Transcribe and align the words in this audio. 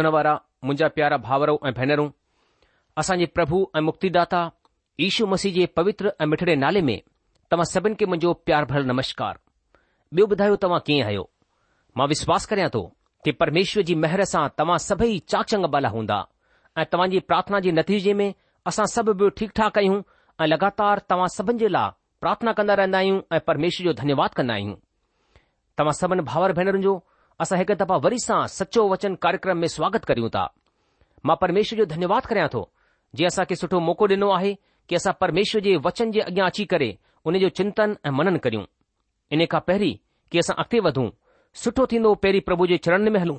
हुनवारा 0.00 0.32
मुंहिंजा 0.64 0.86
प्यारा 0.96 1.16
भाउरो 1.28 1.54
ऐं 1.68 1.72
भेनरूं 1.78 2.08
असांजे 3.00 3.26
प्रभु 3.36 3.56
ऐं 3.76 3.80
मुक्तिदाता 3.88 4.40
यीशू 5.02 5.26
मसीह 5.32 5.52
जे 5.56 5.64
पवित्र 5.78 6.12
ऐं 6.22 6.26
मिठड़े 6.32 6.54
नाले 6.64 6.80
में 6.88 6.98
तव्हां 7.50 7.66
सभिनी 7.72 7.98
खे 8.00 8.06
मुंहिंजो 8.12 8.32
प्यार 8.46 8.64
भर 8.72 8.82
नमस्कार 8.92 9.36
ॿियो 10.18 10.24
ॿुधायो 10.34 10.54
तव्हां 10.64 10.80
कीअं 10.86 11.04
आहियो 11.08 11.24
मां 11.98 12.06
विश्वास 12.12 12.46
कयां 12.52 12.68
थो 12.76 12.80
कि 13.24 13.32
परमेश्वर 13.42 13.82
जी 13.90 13.94
महर 14.04 14.22
सां 14.32 14.42
तव्हां 14.60 14.78
सभई 14.88 15.18
चाचंग 15.34 15.66
बाला 15.74 15.88
हूंदा 15.96 16.18
ऐं 16.80 16.84
तव्हांजी 16.92 17.18
प्रार्थना 17.30 17.60
जे 17.66 17.72
नतीजे 17.80 18.14
में 18.20 18.26
असां 18.72 18.86
सभु 18.94 19.12
बि॒यो 19.20 19.36
ठीक 19.40 19.52
ठाक 19.60 19.78
आहियूं 19.82 20.00
ऐं 20.40 20.46
लगातार 20.54 21.04
तव्हां 21.12 21.28
सभिनि 21.36 21.58
जे 21.64 21.68
लाइ 21.76 21.94
प्रार्थना 22.24 22.52
कंदा 22.60 22.74
रहंदा 22.82 22.98
आहियूं 23.04 23.20
ऐं 23.36 23.40
परमेश्वर 23.50 23.86
जो 23.88 23.92
धन्यवाद 24.02 24.34
कंदा 24.40 24.54
आहियूं 24.54 24.74
तव्हां 25.78 25.94
सभिनी 26.02 26.26
भाउर 26.32 26.52
भेनरूं 26.60 26.82
जो 26.88 26.94
असां 27.42 27.58
हिकु 27.58 27.74
दफ़ा 27.80 27.96
वरी 28.04 28.18
सां 28.26 28.38
सचो 28.54 28.82
वचन 28.92 29.12
कार्यक्रम 29.24 29.56
में 29.64 29.68
स्वागत 29.74 30.04
करियूं 30.08 30.28
था 30.34 30.42
मां 31.26 31.36
परमेश्वर 31.42 31.78
जो 31.78 31.84
धन्यवाद 31.92 32.26
करियां 32.32 32.48
थो 32.54 32.60
जीअं 33.16 33.30
असांखे 33.32 33.56
सुठो 33.60 33.78
मौक़ो 33.86 34.06
ॾिनो 34.14 34.28
आहे 34.38 34.50
कि 34.88 34.94
असां 34.98 35.12
परमेश्वर 35.22 35.60
जे 35.66 35.76
वचन 35.86 36.10
जे 36.16 36.20
अॻियां 36.24 36.46
अची 36.52 36.64
करे 36.72 36.88
उने 37.26 37.38
जो 37.44 37.48
चिंतन 37.60 37.96
ऐं 38.06 38.10
मनन 38.18 38.36
करियूं 38.44 38.64
इन 39.32 39.44
खां 39.52 39.60
पहरीं 39.68 39.92
कि 40.30 40.38
असां 40.42 40.56
अगि॒ते 40.64 41.04
सुठो 41.62 41.86
थींदो 41.92 42.12
पहिरीं 42.24 42.42
प्रभु 42.48 42.66
जे 42.72 42.78
चरण 42.88 43.08
में 43.16 43.20
हलूं 43.24 43.38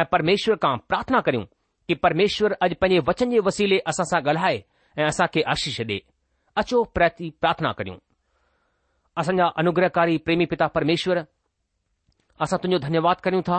ऐं 0.00 0.04
परमेश्वर 0.14 0.62
खां 0.66 0.72
प्रार्थना 0.92 1.20
करियूं 1.30 1.44
कि 1.88 1.94
परमेश्वर 2.06 2.56
अॼु 2.66 2.78
पंहिंजे 2.82 3.02
वचन 3.10 3.34
जे 3.36 3.42
वसीले 3.50 3.78
असां 3.94 4.06
सां 4.12 4.22
ॻाल्हाए 4.26 4.62
ऐं 4.98 5.08
असां 5.08 5.26
खे 5.34 5.42
आशीष 5.56 5.80
दे 5.90 5.98
अचो 6.62 6.82
प्रति 6.98 7.32
प्रार्थना 7.42 7.72
करियूं 7.82 7.98
असांजा 9.22 9.50
अनुग्रहकारी 9.64 10.16
प्रेमी 10.28 10.46
पिता 10.56 10.66
परमेश्वर 10.78 11.24
असां 12.44 12.58
तुंजो 12.58 12.78
धन्यवाद 12.82 13.16
करियूं 13.24 13.42
था 13.48 13.56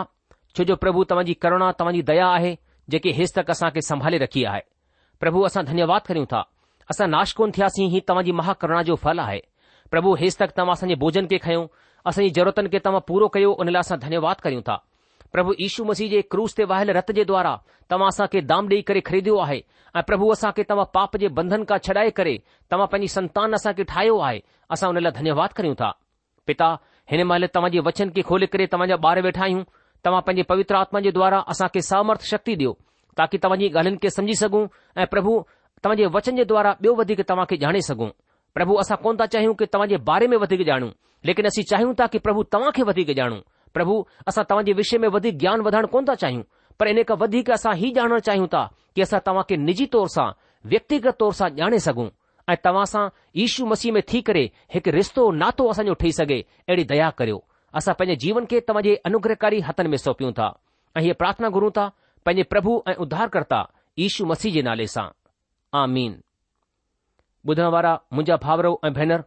छोजो 0.56 0.74
प्रभु 0.84 1.02
तव्हांजी 1.10 1.32
करुणा 1.42 1.70
तव्हांजी 1.80 2.02
दया 2.10 2.26
आहे 2.36 2.54
जेके 2.90 3.10
हेस 3.18 3.34
तक 3.36 3.50
असांखे 3.50 3.80
संभाले 3.88 4.18
रखी 4.18 4.44
आहे 4.52 4.60
प्रभु 5.20 5.42
असां 5.46 5.64
धन्यवाद 5.64 6.00
करियूं 6.08 6.26
था 6.32 6.42
असां 6.90 7.08
नाशकोन 7.10 7.50
थियासीं 7.56 7.86
ही 7.92 8.00
तव्हांजी 8.08 8.32
महाकरुणा 8.40 8.82
जो 8.88 8.94
फल 9.04 9.18
आहे 9.24 9.38
प्रभु 9.90 10.14
हे 10.20 10.28
तक 10.40 10.56
तव्हां 10.58 10.72
असांजे 10.74 10.94
भोजन 11.04 11.26
खे 11.30 11.38
खयों 11.42 11.66
असांजी 12.10 12.30
ज़रूरतन 12.40 12.66
खे 12.72 12.78
तव्हां 12.84 13.00
पूरो 13.08 13.28
कयो 13.36 13.52
हुन 13.58 13.68
लाइ 13.72 13.80
असां 13.80 13.98
धन्यवाद 14.06 14.36
करियूं 14.44 14.62
था 14.68 14.76
प्रभु 15.32 15.52
ईशू 15.66 15.84
मसीह 15.90 16.08
जे 16.14 16.20
क्रूज़ 16.32 16.54
ते 16.56 16.64
वायल 16.72 16.90
रत 16.96 17.12
जे 17.18 17.24
द्वारा 17.30 17.56
तव्हां 17.90 18.08
असांखे 18.14 18.40
दाम 18.52 18.68
ॾेई 18.72 18.80
करे 18.88 19.00
ख़रीद्यो 19.10 19.36
आहे 19.44 19.60
ऐं 19.96 20.02
प्रभु 20.10 20.28
असां 20.32 20.50
तव्हां 20.70 20.86
पाप 20.98 21.16
जे 21.24 21.28
बंधन 21.38 21.64
खां 21.68 21.78
छडे॒ 21.88 22.08
करे 22.16 22.36
तव्हां 22.72 22.86
पंहिंजी 22.94 23.14
संताने 23.14 23.82
ठाहियो 23.82 24.18
आहे 24.28 24.40
असां 24.76 24.92
हुन 24.92 25.02
लाइ 25.04 25.12
धन्यवाद 25.20 25.52
करियूं 25.60 25.74
था 25.84 25.92
पिता 26.46 26.74
हिन 27.10 27.22
महिल 27.26 27.46
तव्हांजे 27.54 27.80
वचन 27.86 28.10
खे 28.16 28.22
खोले 28.26 28.46
करे 28.52 28.66
तव्हांजा 28.72 28.94
ॿार 29.08 29.20
वेठा 29.24 29.42
आहियूं 29.44 29.62
तव्हां 30.06 30.22
पंहिंजे 30.22 30.42
पवित्र 30.48 30.74
आत्मा 30.76 31.00
जे 31.00 31.10
द्वारा 31.16 31.40
असांखे 31.54 31.80
सहमर्थ 31.88 32.22
शक्ति 32.30 32.54
ॾियो 32.58 32.72
ताकी 33.18 33.38
तव्हांजी 33.44 33.66
ॻाल्हियुनि 33.74 33.98
खे 34.02 34.10
सम्झी 34.10 34.34
सघूं 34.40 34.66
ऐं 35.00 35.04
प्रभु 35.10 35.40
तव्हांजे 35.84 36.06
वचन 36.14 36.36
जे 36.36 36.44
द्वारा 36.52 36.72
ॿियो 36.82 36.94
वधीक 37.00 37.20
तव्हांखे 37.28 37.56
ॼाणे 37.66 37.80
सघूं 37.88 38.08
प्रभु 38.54 38.74
असां 38.80 38.96
कोन 39.02 39.16
था 39.20 39.26
चाहियूं 39.34 39.54
कि 39.60 39.66
तव्हां 39.74 40.02
बारे 40.04 40.26
में 40.32 40.36
वधीक 40.44 40.66
ॼाणूं 40.68 40.88
लेकिन 41.26 41.46
असीं 41.46 41.62
चाहियूं 41.70 41.92
था 42.00 42.06
की 42.12 42.18
प्रभु 42.26 42.42
तव्हांखे 42.52 42.82
वधीक 42.92 43.16
ॼाणू 43.18 43.36
प्रभु 43.74 44.02
असां 44.28 44.44
तव्हां 44.50 44.74
विषय 44.82 44.98
में 45.04 45.08
वधीक 45.18 45.38
ज्ञान 45.38 45.60
वधाइण 45.68 45.86
कोन 45.94 46.04
था 46.08 46.14
चाहियूं 46.24 46.42
पर 46.80 46.88
इन 46.94 47.02
खां 47.08 47.16
वधीक 47.20 47.50
असां 47.58 47.74
ही 47.82 47.92
ॼाणण 47.96 48.18
चाहियूं 48.30 48.46
था 48.52 48.64
कि 48.94 49.02
असां 49.02 49.18
तव्हां 49.26 49.42
खे 49.50 49.56
निजी 49.68 49.86
तौर 49.92 50.06
सां 50.16 50.30
व्यक्तिगत 50.72 51.16
तौर 51.20 51.32
सां 51.42 51.48
ॼाणे 51.60 51.78
सघूं 51.88 52.08
ऐं 52.50 52.54
तव्हां 52.64 52.84
सां 52.86 53.08
यीशू 53.36 53.66
मसीह 53.66 53.92
में 53.92 54.02
थी 54.12 54.20
करे 54.28 54.40
हिकु 54.74 54.90
रिश्तो 54.94 55.30
नातो 55.42 55.66
असांजो 55.70 55.94
ठही 56.00 56.12
सघे 56.18 56.38
अहिड़ी 56.68 56.84
दया 56.92 57.10
करियो 57.18 57.38
असां 57.80 57.94
पंहिंजे 57.98 58.16
जीवन 58.26 58.44
खे 58.50 58.60
तव्हांजे 58.68 58.94
अनुग्रहकारी 59.08 59.60
हथनि 59.68 59.88
में 59.92 59.96
सौंपियूं 60.04 60.32
था 60.38 60.48
ऐं 60.96 61.02
हीअ 61.02 61.14
प्रार्थना 61.20 61.48
घुरूं 61.56 61.70
था 61.76 61.86
पंहिंजे 62.24 62.42
प्रभु 62.54 62.82
ऐं 62.88 62.94
उधारकर्ता 63.06 63.60
यीशू 63.98 64.24
मसीह 64.32 64.52
जे 64.54 64.62
नाले 64.70 64.86
सां 64.96 65.06
ॿुधण 67.48 67.66
वारा 67.74 67.92
मुंहिंजा 68.16 68.34
आजा 68.52 68.74
ऐं 68.88 68.92
भेनर 68.98 69.22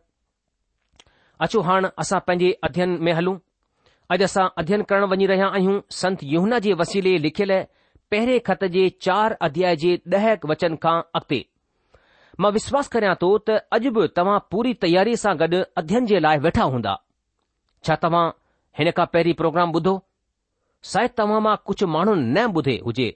अचो 1.47 1.61
हाणे 1.69 1.89
असां 2.03 2.19
पंहिंजे 2.27 2.51
अध्यन 2.67 2.97
में 3.07 3.11
हलूं 3.13 3.37
अॼु 4.13 4.23
असां 4.23 4.47
अध्यन 4.61 4.81
करणु 4.89 5.07
वञी 5.15 5.25
रहिया 5.31 5.47
आहियूं 5.57 5.79
संत 6.01 6.23
युहना 6.35 6.59
जे 6.67 6.73
वसीले 6.83 7.17
लिखियल 7.25 7.51
पहिरें 8.11 8.39
खत 8.47 8.63
जे 8.77 8.87
चार 9.07 9.37
अध्याय 9.47 9.75
जे 9.83 9.97
ॾह 10.21 10.31
वचन 10.51 10.75
खां 10.83 10.97
अॻिते 11.19 11.43
मां 12.41 12.51
विश्वास 12.55 12.87
करियां 12.95 13.15
थो 13.21 13.27
त 13.47 13.55
अॼु 13.75 13.91
बि 13.97 14.07
तव्हां 14.19 14.37
पूरी 14.53 14.73
तयारीअ 14.85 15.15
सां 15.23 15.33
गॾु 15.41 15.59
अध्ययन 15.81 16.05
जे 16.11 16.19
लाइ 16.25 16.37
वेठा 16.45 16.63
हूंदा 16.73 16.95
छा 17.87 17.95
तव्हां 18.05 18.23
हिन 18.79 18.89
खां 18.97 19.05
पहिरीं 19.13 19.33
प्रोग्राम 19.41 19.75
ॿुधो 19.79 19.93
शायदि 20.91 21.13
तव्हां 21.21 21.39
मां 21.45 21.55
कुझु 21.69 21.87
माण्हू 21.95 22.15
न 22.23 22.45
ॿुधे 22.59 22.75
हुजे 22.87 23.07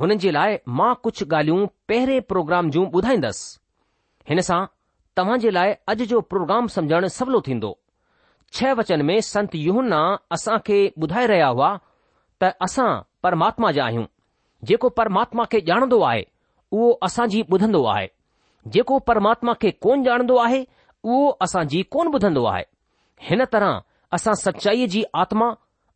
हुननि 0.00 0.16
जे 0.24 0.30
लाइ 0.38 0.58
मां 0.80 0.90
कुझु 1.04 1.26
ॻाल्हियूं 1.38 1.68
पहिरें 1.92 2.20
प्रोग्राम 2.32 2.70
जूं 2.76 2.84
ॿुधाईंदसि 3.00 3.46
हिन 4.32 4.40
सां 4.50 4.60
तव्हां 5.20 5.38
जे 5.46 5.54
लाइ 5.58 5.72
अॼु 5.94 6.08
जो 6.14 6.20
प्रोग्राम 6.32 6.70
समुझण 6.78 7.08
सवलो 7.18 7.40
थींदो 7.50 7.72
छह 8.58 8.74
वचन 8.82 9.06
में 9.12 9.16
संत 9.30 9.54
युन्न्न्न्न्ना 9.62 10.02
असां 10.40 10.58
खे 10.70 10.78
ॿुधाए 11.06 11.26
रहिया 11.34 11.52
हुआ 11.54 11.70
त 11.78 12.54
असां 12.68 12.90
परमात्मा 13.28 13.70
जा 13.78 13.86
आहियूं 13.88 14.10
जेको 14.72 14.88
परमात्मा 15.02 15.44
खे 15.54 15.58
ॼाणंदो 15.74 16.02
आहे 16.12 16.22
उहो 16.76 16.86
असांजी 17.10 17.40
ॿुधंदो 17.56 17.84
आहे 17.96 18.06
जेको 18.74 18.98
परमात्मा 19.10 19.52
खे 19.62 19.70
कोन 19.84 20.02
ॼाणंदो 20.08 20.36
आहे 20.46 20.60
उहो 21.08 21.22
असां 21.44 21.64
जी 21.72 21.82
कोन 21.94 22.08
ॿुधंदो 22.16 22.44
आहे 22.52 22.64
हिन 23.28 23.44
तरह 23.52 23.80
असां 24.16 24.34
सचाईअ 24.42 24.86
जी 24.94 25.02
आत्मा 25.24 25.48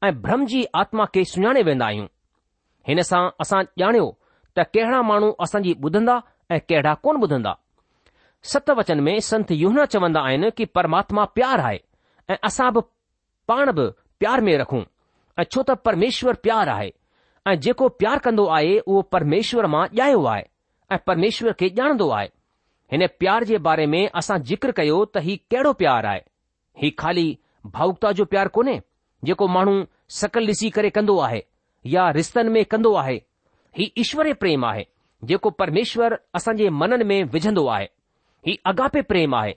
ऐं 0.08 0.12
भ्रम 0.26 0.44
जी 0.52 0.64
आत्मा 0.82 1.04
खे 1.14 1.24
सुञाणे 1.32 1.62
वेंदा 1.68 1.86
आहियूं 1.92 2.06
हिन 2.90 3.00
सां 3.10 3.22
असां 3.44 3.62
ॼाणियो 3.84 4.06
त 4.56 4.64
कहिड़ा 4.76 5.02
माण्हू 5.10 5.32
असांजी 5.46 5.74
ॿुधंदा 5.86 6.16
ऐं 6.50 6.58
कहिड़ा 6.68 6.94
कोन 7.04 7.20
ॿुधंदा 7.26 7.54
सत 8.54 8.70
वचन 8.78 9.00
में 9.08 9.18
संत 9.30 9.50
युहना 9.62 9.84
चवंदा 9.94 10.20
आहिनि 10.28 10.48
कि 10.56 10.64
परमात्मा 10.76 11.24
प्यार 11.36 11.58
आहे 11.68 11.78
ऐं 12.32 12.36
असां 12.48 12.70
बि 12.76 12.80
पाण 13.48 13.70
बि 13.78 13.86
प्यार 14.22 14.40
में 14.46 14.56
रखूं 14.64 14.82
ऐं 15.40 15.44
छो 15.54 15.62
त 15.68 15.76
परमेश्वर 15.88 16.40
प्यार 16.46 16.68
आहे 16.76 16.90
ऐं 17.50 17.54
जेको 17.66 17.88
प्यार 18.00 18.18
कंदो 18.24 18.44
आहे 18.58 18.78
उहो 18.86 19.00
परमेश्वर 19.16 19.66
मां 19.74 19.84
ॼायो 20.00 20.24
आहे 20.34 20.44
ऐं 20.94 20.98
परमेश्वर 21.10 21.52
खे 21.60 21.68
ॼाणंदो 21.78 22.08
आहे 22.18 22.28
हिन 22.92 23.06
प्यार 23.18 23.44
जे 23.48 23.58
बारे 23.66 23.84
में 23.90 24.00
असां 24.20 24.36
जिक्र 24.48 24.72
कयो 24.78 24.96
त 25.06 25.20
हीउ 25.26 25.36
कहिड़ो 25.52 25.70
प्यारु 25.82 26.08
आहे 26.08 26.20
हीउ 26.80 26.90
खाली 27.02 27.22
भावुकता 27.76 28.10
जो 28.18 28.24
प्यारु 28.32 28.48
कोन्हे 28.56 28.74
जेको 29.28 29.46
माण्हू 29.54 29.74
सकल 30.16 30.46
ॾिसी 30.52 30.68
करे 30.78 30.90
कंदो 30.96 31.16
आहे 31.28 31.40
या 31.94 32.02
रिश्तनि 32.16 32.50
में 32.56 32.64
कंदो 32.74 32.92
आहे 33.04 33.14
हीउ 33.78 34.02
ईश्वर 34.02 34.32
प्रेम 34.42 34.64
आहे 34.72 34.84
जेको 35.30 35.50
परमेश्वर 35.62 36.16
असांजे 36.40 36.68
मननि 36.82 37.04
में 37.12 37.16
विझंदो 37.36 37.66
आहे 37.76 37.88
हीउ 38.46 38.60
अगापे 38.72 39.02
प्रेम 39.14 39.34
आहे 39.40 39.54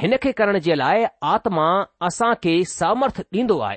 हिन 0.00 0.16
खे 0.24 0.32
करण 0.42 0.58
जे 0.66 0.74
लाइ 0.82 1.04
आत्मा 1.36 1.66
असां 2.10 2.32
खे 2.44 2.54
सामर्थ 2.76 3.22
ॾींदो 3.40 3.58
आहे 3.68 3.76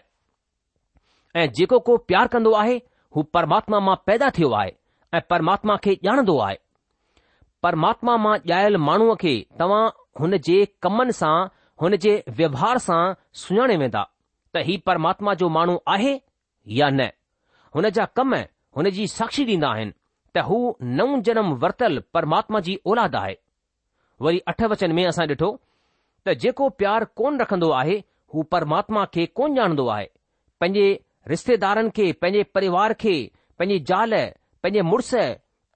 ऐं 1.41 1.49
जेको 1.61 1.79
को 1.89 1.97
प्यार 2.11 2.27
कंदो 2.35 2.51
आहे 2.63 2.77
हू 3.15 3.23
परमात्मा 3.37 3.79
मां 3.87 3.95
पैदा 4.09 4.29
थियो 4.39 4.51
आहे 4.61 4.71
ऐं 5.17 5.21
परमात्मा 5.33 5.75
खे 5.87 5.99
ॼाणंदो 6.07 6.37
आहे 6.49 6.65
પરમાત્મા 7.65 8.17
ما 8.23 8.27
જાયલ 8.49 8.77
مانو 8.87 9.07
કે 9.23 9.33
તમાં 9.59 9.91
હને 10.21 10.37
જે 10.47 10.57
કમન 10.83 11.09
સા 11.21 11.41
હને 11.81 11.97
જે 12.03 12.13
વ્યવહાર 12.37 12.77
સા 12.87 13.05
સુણાને 13.41 13.75
મેદા 13.83 14.07
તહી 14.53 14.77
પરમાત્મા 14.87 15.35
જો 15.41 15.47
مانુ 15.57 15.75
આહે 15.93 16.13
يا 16.77 16.81
ન 16.97 17.01
હને 17.75 17.89
જા 17.97 18.07
કમ 18.17 18.33
હને 18.77 18.89
જી 18.97 19.09
સાક્ષી 19.17 19.47
દીના 19.49 19.75
હે 19.79 19.85
તહુ 20.37 20.57
નવ 20.97 21.09
જન્મ 21.27 21.47
વર્તલ 21.61 21.95
પરમાત્મા 22.13 22.61
જી 22.67 22.77
ઓલાદા 22.91 23.25
હે 23.31 23.35
વરી 24.23 24.41
8 24.55 24.71
વચન 24.71 24.91
મે 24.97 25.01
આસા 25.09 25.29
દેઠો 25.31 25.49
તે 26.23 26.31
જેકો 26.41 26.63
પ્યાર 26.79 27.03
કોન 27.19 27.33
રખંદો 27.43 27.69
આહે 27.79 27.95
હો 28.31 28.37
પરમાત્મા 28.53 29.11
કે 29.13 29.23
કોન 29.37 29.51
જાણદો 29.57 29.83
આહે 29.93 30.07
પજે 30.59 30.85
રિસ્તેદારન 31.31 31.87
કે 31.97 32.05
પજે 32.21 32.41
પરિવાર 32.55 32.91
કે 33.03 33.15
પજે 33.57 33.75
જાલ 33.89 34.13
પજે 34.61 34.81
મર્સ 34.91 35.13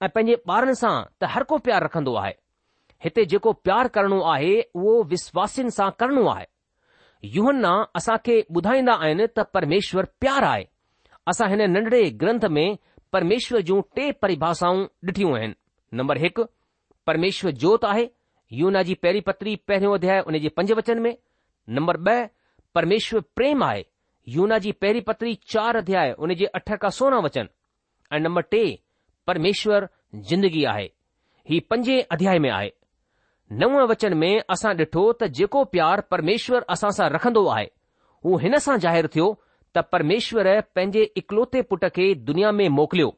ऐं 0.04 0.08
पंहिंजे 0.14 0.34
ॿारनि 0.50 0.74
सां 0.82 0.92
त 1.20 1.28
हर 1.32 1.42
को 1.50 1.58
प्यारु 1.66 1.84
रखंदो 1.86 2.14
आहे 2.20 2.34
हिते 3.04 3.24
जेको 3.32 3.52
प्यारु 3.66 3.88
करणो 3.96 4.20
आहे 4.30 4.54
उहो 4.80 4.94
विश्वासिन 5.12 5.70
सां 5.76 5.86
करणो 6.02 6.24
आहे 6.32 6.46
युहन्ना 7.36 7.72
असां 7.98 8.16
खे 8.28 8.36
ॿुधाईंदा 8.58 8.94
आहिनि 9.06 9.26
त 9.36 9.44
परमेश्वर 9.58 10.08
प्यार 10.24 10.46
आहे 10.48 10.64
असां 11.32 11.48
हिन 11.52 11.62
नंढड़े 11.76 12.00
ग्रंथ 12.24 12.46
में 12.56 12.66
परमेश्वर 13.16 13.60
जूं 13.70 13.80
टे 13.96 14.10
परिभाषाऊं 14.24 14.82
ॾिठियूं 15.08 15.36
आहिनि 15.38 15.96
नंबर 16.00 16.20
हिकु 16.26 16.44
परमेश्वर 17.10 17.54
जोत 17.66 17.84
आहे 17.94 18.06
युना 18.62 18.82
जी 18.90 18.94
पहिरीं 19.04 19.20
पत्री 19.28 19.54
पहिरियों 19.68 19.94
अध्याय 19.98 20.20
उन 20.30 20.38
जे 20.44 20.48
पंज 20.60 20.72
वचन 20.82 20.98
में 21.06 21.14
नंबर 21.78 21.96
ब॒ 22.08 22.18
परमेश्वर 22.78 23.20
प्रेम 23.38 23.62
आहे 23.70 23.82
यूना 24.34 24.58
जी 24.66 24.72
पहिरीं 24.84 25.00
पत्री 25.12 25.34
चार 25.52 25.76
अध्याय 25.84 26.12
उन 26.26 26.34
जे 26.42 26.46
अठ 26.60 26.76
खां 26.82 26.90
सोरहं 26.98 27.22
वचन 27.28 27.48
ऐं 28.16 28.20
नंबर 28.26 28.48
टे 28.54 28.64
परमेश्वर 29.26 29.88
ज़िंदगी 30.28 30.64
आहे 30.72 30.88
ही 31.50 31.58
पंजे 31.70 32.00
अध्याय 32.12 32.38
में 32.44 32.50
आहे 32.50 32.70
नव 33.60 33.78
वचन 33.90 34.14
में 34.22 34.32
असां 34.54 34.72
ॾिठो 34.78 35.04
त 35.20 35.24
जेको 35.38 35.64
प्यार 35.74 36.00
परमेश्वर 36.14 36.64
असां 36.74 36.90
सां 36.98 37.08
रखंदो 37.16 37.46
आहे 37.54 37.66
हू 38.24 38.36
हिन 38.44 38.58
सां 38.66 38.76
ज़ाहिरु 38.84 39.08
थियो 39.16 39.26
त 39.74 39.78
परमेश्वर 39.94 40.50
पंहिंजे 40.76 41.02
इकलौते 41.22 41.62
पुट 41.72 41.84
खे 41.98 42.06
दुनिया 42.30 42.52
में 42.60 42.68
मोकिलियो 42.78 43.12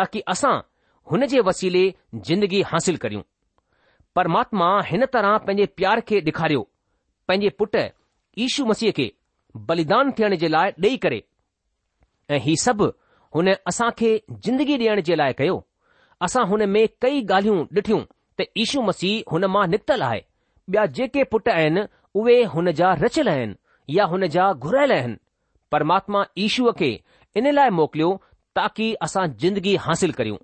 ताकी 0.00 0.20
असां 0.34 0.54
हुन 1.12 1.24
जे 1.34 1.40
वसीले 1.48 1.82
जिंदगी 2.30 2.62
हासिल 2.72 2.96
करियूं 3.04 3.22
परमात्मा 4.16 4.66
हिन 4.90 5.06
तरह 5.14 5.36
पंहिंजे 5.46 5.66
प्यार 5.80 6.00
खे 6.10 6.20
ॾेखारियो 6.28 6.68
पंहिंजे 7.28 7.48
पुट 7.62 7.76
ईशू 8.46 8.64
मसीह 8.72 8.90
खे 9.00 9.10
बलिदान 9.70 10.12
थियण 10.18 10.36
जे 10.44 10.48
लाइ 10.48 10.72
ॾेई 10.84 10.96
करे 11.06 11.22
ऐं 12.34 12.38
ही 12.48 12.56
सभु 12.64 12.90
हुन 13.34 13.48
असां 13.70 13.90
खे 13.98 14.10
जिंदगी 14.44 14.76
ॾियण 14.82 15.00
जे 15.06 15.16
लाइ 15.20 15.32
कयो 15.40 15.56
असां 16.26 16.44
हुन 16.52 16.64
में 16.74 16.86
कई 17.02 17.20
ॻाल्हियूं 17.24 17.58
ॾिठियूं 17.78 18.00
त 18.38 18.46
ईशू 18.64 18.82
मसीह 18.88 19.32
हुन 19.34 19.44
मां 19.56 19.66
निकितल 19.72 20.02
आहे 20.08 20.20
ॿिया 20.72 20.84
जेके 20.98 21.24
पुट 21.34 21.48
आहिनि 21.54 21.82
उहे 22.22 22.38
हुन 22.54 22.70
जा 22.80 22.92
रचियल 23.02 23.28
आहिनि 23.34 23.58
या 23.96 24.04
हुन 24.14 24.26
जा 24.36 24.52
घुरायल 24.52 24.92
आहिनि 24.98 25.16
परमात्मा 25.74 26.22
ईशूअ 26.46 26.72
खे 26.80 26.90
इन 27.42 27.50
लाइ 27.58 27.70
मोकिलियो 27.80 28.08
ताकी 28.60 28.88
असां 29.08 29.26
जिंदगी 29.44 29.74
हासिल 29.86 30.12
करियूं 30.20 30.38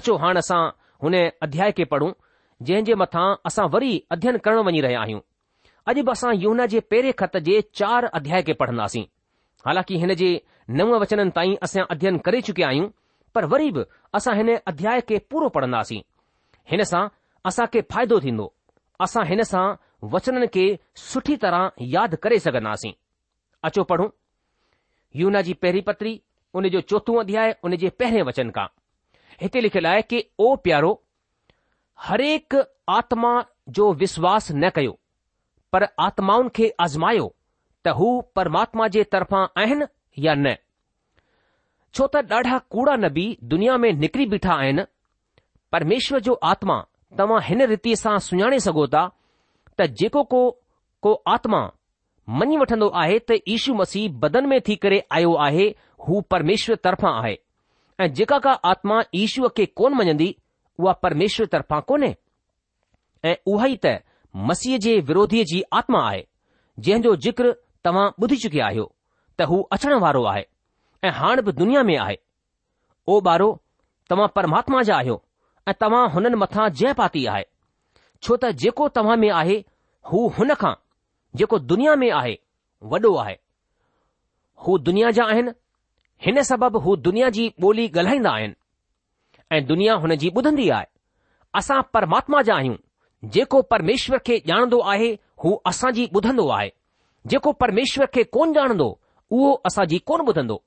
अचो 0.00 0.16
हाणे 0.24 0.38
असां 0.46 0.62
हुन 1.04 1.14
अध्याय 1.48 1.72
खे 1.80 1.84
पढ़ूं 1.94 2.10
जंहिं 2.66 2.84
जे 2.90 2.94
मथां 3.04 3.26
असां 3.50 3.68
वरी 3.76 3.92
अध्यन 4.16 4.36
करण 4.46 4.58
वञी 4.70 4.80
रहिया 4.86 5.00
आहियूं 5.04 5.20
अॼु 5.92 6.02
बि 6.04 6.10
असां 6.16 6.32
यूना 6.44 6.66
जे 6.74 6.80
पहिरें 6.94 7.12
ख़त 7.22 7.36
जे 7.50 7.60
चार 7.80 8.04
अध्याय 8.20 8.42
खे 8.48 8.52
पढ़ंदासीं 8.64 9.02
हालांकि 9.68 9.98
हिन 10.04 10.12
जे 10.24 10.30
नव 10.68 10.94
वचन 11.00 11.28
ताईं 11.36 11.54
असां 11.62 11.82
अध्ययन 11.90 12.18
करे 12.24 12.40
चुकिया 12.42 12.68
आहियूं 12.68 12.88
पर 13.34 13.44
वरी 13.52 13.70
बि 13.70 13.82
असां 14.16 14.34
हिन 14.36 14.54
अध्याय 14.66 15.00
खे 15.08 15.18
पूरो 15.30 15.48
पढ़ंदासीं 15.56 16.00
हिन 16.70 16.82
सां 16.90 17.06
असांखे 17.48 17.80
फ़ाइदो 17.90 18.20
थींदो 18.24 18.52
असां 19.04 19.24
हिन 19.28 19.42
सां 19.50 19.64
वचननि 20.12 20.46
खे 20.54 20.64
सुठी 21.10 21.36
तरह 21.44 21.70
यादि 21.94 22.16
करे 22.22 22.38
सघंदासीं 22.46 22.92
अचो 23.68 23.82
पढ़ूं 23.90 24.08
यूना 25.20 25.40
जी 25.48 25.52
पहिरीं 25.62 25.82
पत्री 25.88 26.20
हुन 26.54 26.68
जो 26.74 26.80
चोथो 26.90 27.16
अध्याय 27.20 27.54
उन 27.64 27.76
जे 27.82 27.88
पहिरें 28.00 28.22
वचन 28.28 28.50
खां 28.56 28.66
हिते 29.40 29.60
लिखियलु 29.62 29.88
आहे 29.88 30.02
की 30.08 30.18
ओ 30.40 30.54
प्यारो 30.64 30.92
हरेक 32.08 32.54
आत्मा 32.98 33.32
जो 33.76 33.92
विश्वास 34.04 34.48
न 34.52 34.68
कयो 34.76 34.98
पर 35.72 35.84
आत्माउनि 36.06 36.48
खे 36.56 36.68
आज़मायो 36.86 37.28
त 37.84 37.94
हू 38.00 38.08
परमात्मा 38.36 38.86
जे 38.96 39.02
तरफ़ा 39.12 39.42
आहिनि 39.62 39.84
या 40.22 40.34
न 40.44 40.54
छो 41.96 42.06
त 42.14 42.32
ॾाढा 42.32 42.58
कूड़ा 42.70 42.94
नबी 43.04 43.26
दुनिया 43.52 43.76
में 43.82 43.92
निकिरी 43.92 44.26
बीठा 44.32 44.54
आहिनि 44.54 44.82
परमेश्वर 45.72 46.20
जो 46.28 46.32
आत्मा 46.52 46.76
तव्हां 47.18 47.40
हिन 47.44 47.62
रीति 47.72 47.94
सां 47.96 48.18
सुञाणे 48.28 48.58
सघो 48.60 48.86
था 48.94 49.06
त 49.78 49.86
जेको 50.00 50.22
को 50.32 50.40
को 51.02 51.12
आत्मा 51.34 51.60
मञी 52.40 52.56
वठंदो 52.56 52.88
आहे 53.02 53.18
त 53.30 53.38
इशू 53.54 53.74
मसीह 53.80 54.08
बदन 54.24 54.46
में 54.52 54.60
थी 54.68 54.76
करे 54.84 55.02
आयो 55.18 55.32
आहे 55.46 55.66
हू 56.08 56.20
परमेश्वर 56.34 56.76
तरफां 56.84 57.12
आहे 57.22 57.36
ऐं 58.00 58.12
जेका 58.14 58.38
का 58.46 58.52
आत्मा 58.70 59.02
ईशूअ 59.14 59.48
खे 59.56 59.66
कोन 59.80 59.94
मञंदी 59.98 60.34
उहा 60.78 60.92
परमेश्वर 61.04 61.46
तर्फ़ां 61.52 61.80
कोन्हे 61.90 62.14
ऐं 63.30 63.34
उहा 63.54 63.66
ई 63.66 63.76
त 63.86 63.94
मसीह 64.50 64.78
जे 64.86 64.98
विरोधीअ 65.10 65.44
जी 65.52 65.62
आत्मा 65.80 66.00
आहे 66.10 66.24
जंहिं 66.86 67.02
जो 67.02 67.14
जिक्र 67.26 67.54
तव्हां 67.84 68.08
ॿुधी 68.24 68.36
चुकिया 68.44 68.66
आहियो 68.66 68.90
त 69.38 69.42
हू 69.48 69.62
अचण 69.74 69.92
वारो 70.02 70.22
आहे 70.30 70.42
ऐं 71.06 71.10
हाणे 71.14 71.42
बि 71.42 71.52
दुनिया 71.52 71.82
में 71.86 71.96
आहे 71.98 72.16
ओ 73.12 73.18
ॿारो 73.30 73.48
तव्हां 74.10 74.28
परमात्मा 74.36 74.82
जा 74.88 74.96
आहियो 74.96 75.16
ऐं 75.68 75.72
तव्हां 75.82 76.08
हुननि 76.14 76.36
मथां 76.42 76.68
जय 76.80 76.92
पाती 77.00 77.24
आहे 77.34 77.44
छो 78.22 78.36
त 78.44 78.50
जेको 78.62 78.88
तव्हां 78.98 79.16
में 79.24 79.30
आहे 79.40 79.56
हू 80.12 80.26
हुन 80.38 80.54
खां 80.60 80.72
जेको 81.40 81.58
दुनिया 81.72 81.94
में 82.02 82.10
आहे 82.20 82.36
वॾो 82.92 83.14
आहे 83.24 83.36
हू 84.66 84.78
दुनिया 84.88 85.10
जा 85.18 85.24
आहिनि 85.34 85.50
हिन 86.26 86.42
सबबि 86.52 86.78
हू 86.86 86.96
दुनिया 87.08 87.28
जी 87.38 87.48
ॿोली 87.62 87.86
ॻाल्हाईंदा 87.98 88.30
आहिनि 88.30 88.54
ऐं 89.56 89.64
दुनिया 89.66 89.94
हुन 90.04 90.14
जी 90.24 90.30
ॿुधंदी 90.36 90.68
आहे 90.78 90.86
असां 91.60 91.80
परमात्मा 91.96 92.42
जा 92.50 92.54
आहियूं 92.62 92.76
जेको 93.34 93.60
परमेश्वर 93.74 94.18
खे 94.26 94.38
ॼाणंदो 94.46 94.80
आहे 94.94 95.12
हू 95.44 95.54
असांजी 95.72 96.06
ॿुधंदो 96.14 96.48
आहे 96.58 96.70
जेको 97.32 97.52
परमेश्वर 97.64 98.06
खे 98.14 98.22
कोन 98.38 98.54
ॼाणंदो 98.60 98.90
उहो 99.32 99.84
जी 99.86 99.98
कोन 100.06 100.20
ॿुधंदो 100.28 100.62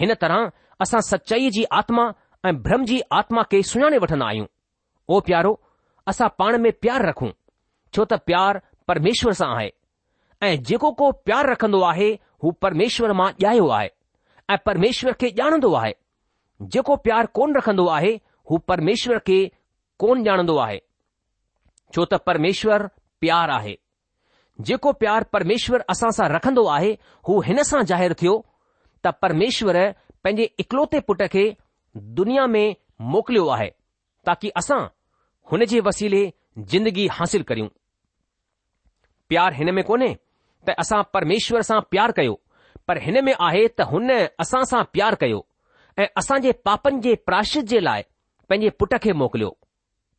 हिन 0.00 0.14
तरह 0.22 0.50
असां 0.84 1.00
सचाईअ 1.08 1.50
जी 1.56 1.64
आत्मा 1.80 2.06
ऐं 2.48 2.56
भ्रम 2.64 2.84
जी 2.90 3.00
आत्मा 3.18 3.42
खे 3.52 3.62
सुञाणे 3.70 3.98
वठंदा 4.04 4.26
आहियूं 4.28 4.46
ओ 5.14 5.20
प्यारो 5.28 5.52
असां 6.12 6.28
पाण 6.40 6.56
में 6.64 6.72
प्यारु 6.84 7.08
रखूं 7.08 7.30
छो 7.96 8.04
त 8.14 8.18
प्यारु 8.30 8.64
परमेश्वर 8.92 9.32
सां 9.40 9.50
आहे 9.56 9.70
ऐं 10.48 10.56
जेको 10.70 10.90
को 11.00 11.10
प्यारु 11.28 11.52
रखंदो 11.52 11.82
आहे 11.90 12.10
हू 12.44 12.50
परमेश्वर 12.66 13.12
मां 13.20 13.30
ॼायो 13.44 13.68
आहे 13.78 13.88
ऐं 14.50 14.56
परमेश्वर 14.70 15.12
खे 15.20 15.28
ॼाणंदो 15.42 15.72
आहे 15.82 15.92
जेको 16.74 16.96
प्यारु 17.06 17.32
कोन 17.40 17.56
रखंदो 17.56 17.86
आहे 17.98 18.12
हू 18.50 18.58
परमेश्वर 18.72 19.18
खे 19.30 19.38
कोन 20.04 20.26
ॼाणंदो 20.28 20.56
आहे 20.66 20.78
छो 21.94 22.04
त 22.14 22.22
परमेश्वरु 22.28 22.88
प्यारु 23.24 23.52
आहे 23.60 23.76
जेको 24.60 24.92
प्यार 24.98 25.22
परमेश्वर 25.32 25.80
असां 25.90 26.10
सां 26.16 26.28
रखंदो 26.34 26.64
आहे 26.72 26.90
हू 27.28 27.40
हिन 27.46 27.62
सां 27.70 27.82
ज़ाहिरु 27.86 28.14
थियो 28.22 28.34
त 29.04 29.12
परमेश्वर 29.22 29.78
पंहिंजे 30.24 30.44
इकलौते 30.64 31.00
पुट 31.08 31.22
खे 31.32 31.44
दुनिया 32.20 32.46
में 32.52 32.74
मोकिलियो 33.14 33.46
आहे 33.54 33.68
ताकी 34.26 34.48
असां 34.62 34.78
हुन 35.52 35.64
जे 35.72 35.80
वसीले 35.88 36.22
जिंदगी 36.74 37.06
हासिल 37.16 37.42
करियूं 37.48 37.68
प्यार 39.28 39.52
हिन 39.54 39.72
में 39.74 39.84
कोन्हे 39.84 40.14
त 40.68 40.74
असां 40.84 41.02
परमेश्वर 41.14 41.62
सां 41.70 41.80
प्यार 41.90 42.12
कयो 42.20 42.40
पर 42.88 42.98
हिन 43.06 43.24
में 43.24 43.34
आहे 43.48 43.66
त 43.68 43.88
हुन 43.92 44.10
असां 44.44 44.62
सां 44.72 44.82
प्यार 44.92 45.14
कयो 45.24 45.42
ऐं 46.02 46.06
असां 46.22 46.38
जे 46.46 46.52
पापनि 46.68 47.00
जे 47.08 47.14
प्राशित 47.26 47.64
जे 47.74 47.80
लाइ 47.80 48.02
पंहिंजे 48.48 48.70
पुट 48.82 48.94
खे 49.04 49.12
मोकिलियो 49.24 49.56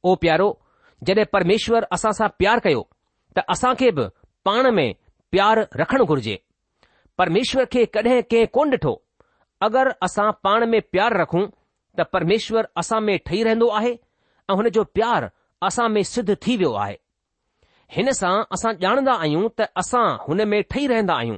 ओ 0.09 0.15
प्यारो 0.25 0.47
जॾहिं 1.07 1.25
परमेश्वर 1.33 1.87
असां 1.97 2.11
सां 2.21 2.27
प्यार 2.43 2.59
कयो 2.67 2.85
त 3.37 3.43
असां 3.55 3.73
खे 3.83 3.91
बि 3.99 4.07
पाण 4.45 4.71
में 4.71 4.93
प्यार 5.31 5.59
रखणु 5.75 6.05
घुर्जे 6.05 6.39
परमेश्वर 7.17 7.65
खे 7.73 7.85
कड 7.95 8.07
कंहिं 8.33 8.45
कोन 8.57 8.69
डि॒ठो 8.69 8.91
अगरि 9.67 9.93
असां 10.07 10.31
पाण 10.43 10.65
में 10.71 10.81
प्यार 10.91 11.17
रखूं 11.21 11.43
त 11.99 12.03
परमेश्वर 12.13 12.67
असां 12.83 12.99
में 13.07 13.17
ठही 13.25 13.43
रहंदो 13.47 13.67
आहे 13.79 13.91
ऐं 14.49 14.55
हुन 14.59 14.69
जो 14.77 14.83
प्यार 14.97 15.29
असां 15.69 15.87
में 15.95 16.01
सिद्ध 16.13 16.35
थी 16.45 16.57
वियो 16.57 16.71
आहे 16.85 16.95
हिन 17.95 18.11
सां 18.19 18.33
असां 18.57 18.73
ॼाणदा 18.83 19.13
आहियूं 19.23 19.47
त 19.59 19.67
असां 19.83 20.05
हुन 20.27 20.43
में 20.53 20.61
ठही 20.73 20.85
रहंदा 20.91 21.13
आहियूं 21.23 21.37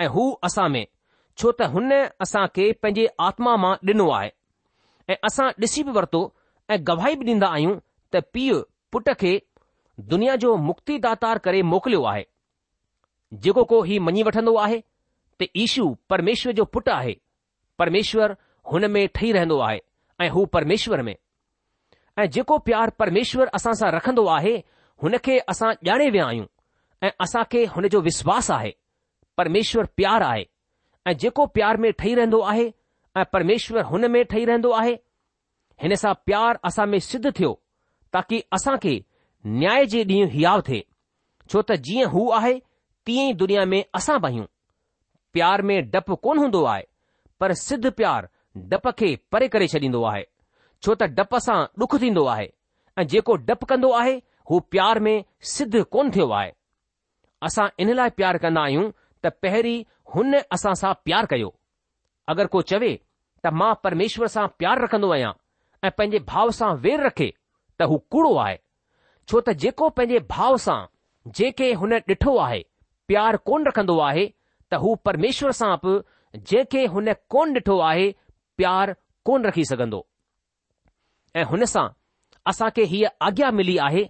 ऐ 0.00 0.06
हू 0.14 0.24
असां 0.50 0.68
में 0.76 0.84
छो 1.38 1.52
त 1.60 1.68
हुन 1.76 1.92
असां 2.26 2.46
खे 2.58 2.70
पंहिंजे 2.82 3.06
आत्मा 3.28 3.56
मां 3.66 3.74
डि॒नो 3.88 4.08
आहे 4.20 4.30
ऐं 5.14 5.18
असां 5.30 5.48
ॾिसी 5.66 5.82
बि 5.88 5.96
वर्तो 5.98 6.20
ऐं 6.76 6.80
गवाही 6.92 7.20
बि 7.22 7.28
डि॒न्दा 7.30 7.52
आहियूं 7.58 7.76
त 8.16 8.24
पीउ 8.36 8.62
पुट 8.96 9.10
खे 9.24 9.34
दुनिया 10.14 10.34
जो 10.46 10.56
मुक्ति 10.70 10.92
मुक्तिदाार 10.92 11.38
करे 11.48 11.60
मोकिलियो 11.74 12.02
आहे 12.14 12.24
जेको 13.32 13.64
को 13.64 13.82
हीउ 13.82 14.02
मञी 14.02 14.22
वठंदो 14.22 14.54
आहे 14.58 14.80
त 15.40 15.46
ईशू 15.58 15.94
परमेश्वर 16.10 16.52
जो 16.54 16.64
पुटु 16.64 16.90
आहे 16.90 17.16
परमेश्वर 17.78 18.36
हुन 18.72 18.90
में 18.90 19.06
ठही 19.14 19.32
रहंदो 19.32 19.58
आहे 19.60 19.80
ऐं 20.24 20.28
हू 20.30 20.44
परमेश्वर 20.56 21.02
में 21.02 21.14
ऐं 22.18 22.26
जेको 22.36 22.58
प्यार 22.68 22.90
परमेश्वर 22.98 23.46
असां 23.54 23.72
सां 23.80 23.90
रखंदो 23.92 24.26
आहे 24.36 24.56
हुन 25.02 25.16
खे 25.24 25.38
असां 25.48 25.72
ॼाणे 25.88 26.08
विया 26.10 26.26
आहियूं 26.26 26.46
ऐं 27.06 27.10
असां 27.24 27.42
खे 27.52 27.64
हुन 27.74 27.88
जो 27.92 28.00
विश्वास 28.00 28.50
आहे 28.50 28.72
परमेश्वर 29.36 29.86
प्यार 29.96 30.22
आहे 30.22 30.44
ऐं 31.06 31.12
जेको 31.22 31.46
प्यार 31.56 31.76
में 31.82 31.92
ठही 31.98 32.14
रहंदो 32.14 32.40
आहे 32.52 32.66
ऐं 33.18 33.24
परमेश्वर 33.32 33.82
हुन 33.90 34.10
में 34.10 34.24
ठही 34.30 34.44
रहंदो 34.44 34.70
आहे 34.82 34.92
हिन 35.82 35.94
सां 36.02 36.14
प्यार 36.26 36.58
असां 36.70 36.86
में 36.86 36.98
सिद्ध 37.10 37.26
थियो 37.38 37.52
ताकी 38.12 38.40
असां 38.58 38.76
खे 38.82 39.00
न्याय 39.58 39.86
जे 39.92 40.04
ॾींहुं 40.04 40.30
हियाव 40.30 40.60
थिए 40.68 40.84
छो 41.50 41.62
त 41.62 41.72
जीअं 41.88 42.08
हू 42.12 42.28
आहे 42.40 42.58
तीअं 43.06 43.28
ई 43.28 43.32
दुनिया 43.40 43.64
में 43.72 43.84
असां 43.94 44.18
भयूं 44.20 44.44
प्यार 45.32 45.62
में 45.68 45.76
डपु 45.90 46.14
कोन 46.26 46.38
हूंदो 46.38 46.62
आहे 46.72 46.82
पर 47.40 47.52
सिद्ध 47.60 47.90
प्यारु 48.00 48.62
डप 48.72 48.88
खे 48.98 49.08
परे 49.32 49.48
करे 49.54 49.66
छॾींदो 49.74 50.02
आहे 50.12 50.22
छो 50.82 50.94
त 51.02 51.08
डप 51.18 51.36
सां 51.46 51.58
डुखु 51.82 51.98
थींदो 52.04 52.24
आहे 52.34 52.48
ऐं 52.98 53.06
जेको 53.12 53.36
डपु 53.50 53.66
कंदो 53.72 53.90
आहे 54.00 54.14
हू 54.50 54.60
प्यार 54.74 55.00
में 55.08 55.14
सिध 55.52 55.76
कोन 55.96 56.10
थियो 56.16 56.28
आहे 56.40 56.52
असां 57.48 57.68
इन 57.84 57.92
लाइ 57.98 58.10
प्यार 58.20 58.38
कन्दा 58.46 58.62
आहियूं 58.70 58.84
त 59.24 59.32
पहिरीं 59.46 59.78
हुन 60.14 60.34
असां 60.58 60.74
सां 60.82 60.92
प्यारु 61.06 61.26
कयो 61.34 61.52
अगरि 62.34 62.52
को 62.56 62.62
चवे 62.72 62.92
त 63.44 63.52
मां 63.62 63.72
परमेश्वर 63.86 64.32
सां 64.36 64.46
प्यारु 64.62 64.86
रखन्दो 64.86 65.10
आहियां 65.18 65.32
ऐ 65.84 65.90
पंहिंजे 65.98 66.22
भाव 66.32 66.54
सां 66.62 66.74
वेर 66.86 67.06
रखे 67.06 67.32
त 67.78 67.90
हू 67.92 67.98
कूड़ो 68.16 68.34
आहे 68.46 68.56
छो 68.62 69.40
त 69.40 69.56
जेको 69.66 69.90
पंहिंजे 70.00 70.20
भाउ 70.36 70.56
सां 70.68 70.80
जेके 71.40 71.72
हुन 71.82 71.98
डि॒ठो 72.10 72.36
आहे 72.48 72.62
प्यारु 73.08 73.38
कोन 73.48 73.64
रखंदो 73.66 73.98
आहे 74.08 74.26
त 74.72 74.74
हू 74.84 74.94
परमेश्वर 75.08 75.50
सां 75.60 75.74
बि 75.82 75.92
जंहिंखे 76.38 76.84
हुन 76.94 77.12
कोन 77.34 77.52
ॾिठो 77.58 77.78
आहे 77.90 78.06
प्यारु 78.60 78.94
कोन 79.28 79.44
रखी 79.46 79.64
सघंदो 79.70 80.00
ऐं 81.36 81.44
हुन 81.52 81.64
सां 81.74 81.86
असांखे 82.52 82.82
हीअ 82.92 83.08
आज्ञा 83.26 83.50
मिली 83.60 83.76
आहे 83.88 84.04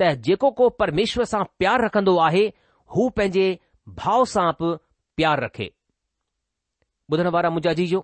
त 0.00 0.10
जेको 0.28 0.50
को 0.60 0.68
परमेश्वर 0.82 1.24
सां 1.32 1.42
प्यारु 1.58 1.84
रखंदो 1.86 2.16
आहे 2.28 2.44
हू 2.96 3.08
पंहिंजे 3.18 3.46
भाव 4.00 4.24
सां 4.34 4.48
बि 4.62 4.72
प्यारु 5.20 5.44
रखे 5.46 5.68
ॿुधण 7.12 7.26
वारा 7.36 7.50
मुंहिंजा 7.50 7.72
जी 7.82 7.86
जो 7.92 8.00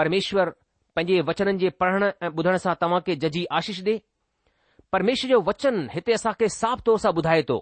परमेश्वर 0.00 0.50
पंहिंजे 0.96 1.20
वचननि 1.32 1.58
जे 1.64 1.68
पढ़ण 1.82 2.10
ऐं 2.26 2.30
ॿुधण 2.36 2.56
सां 2.66 2.74
तव्हां 2.84 3.00
खे 3.08 3.16
जजी 3.26 3.44
आशीष 3.60 3.82
ॾे 3.88 3.96
परमेश्वर 4.92 5.30
जो 5.36 5.40
वचन 5.50 5.86
हिते 5.96 6.12
असांखे 6.20 6.48
साफ़ 6.62 6.80
तौर 6.90 6.98
सां 7.06 7.12
ॿुधाए 7.22 7.42
थो 7.52 7.56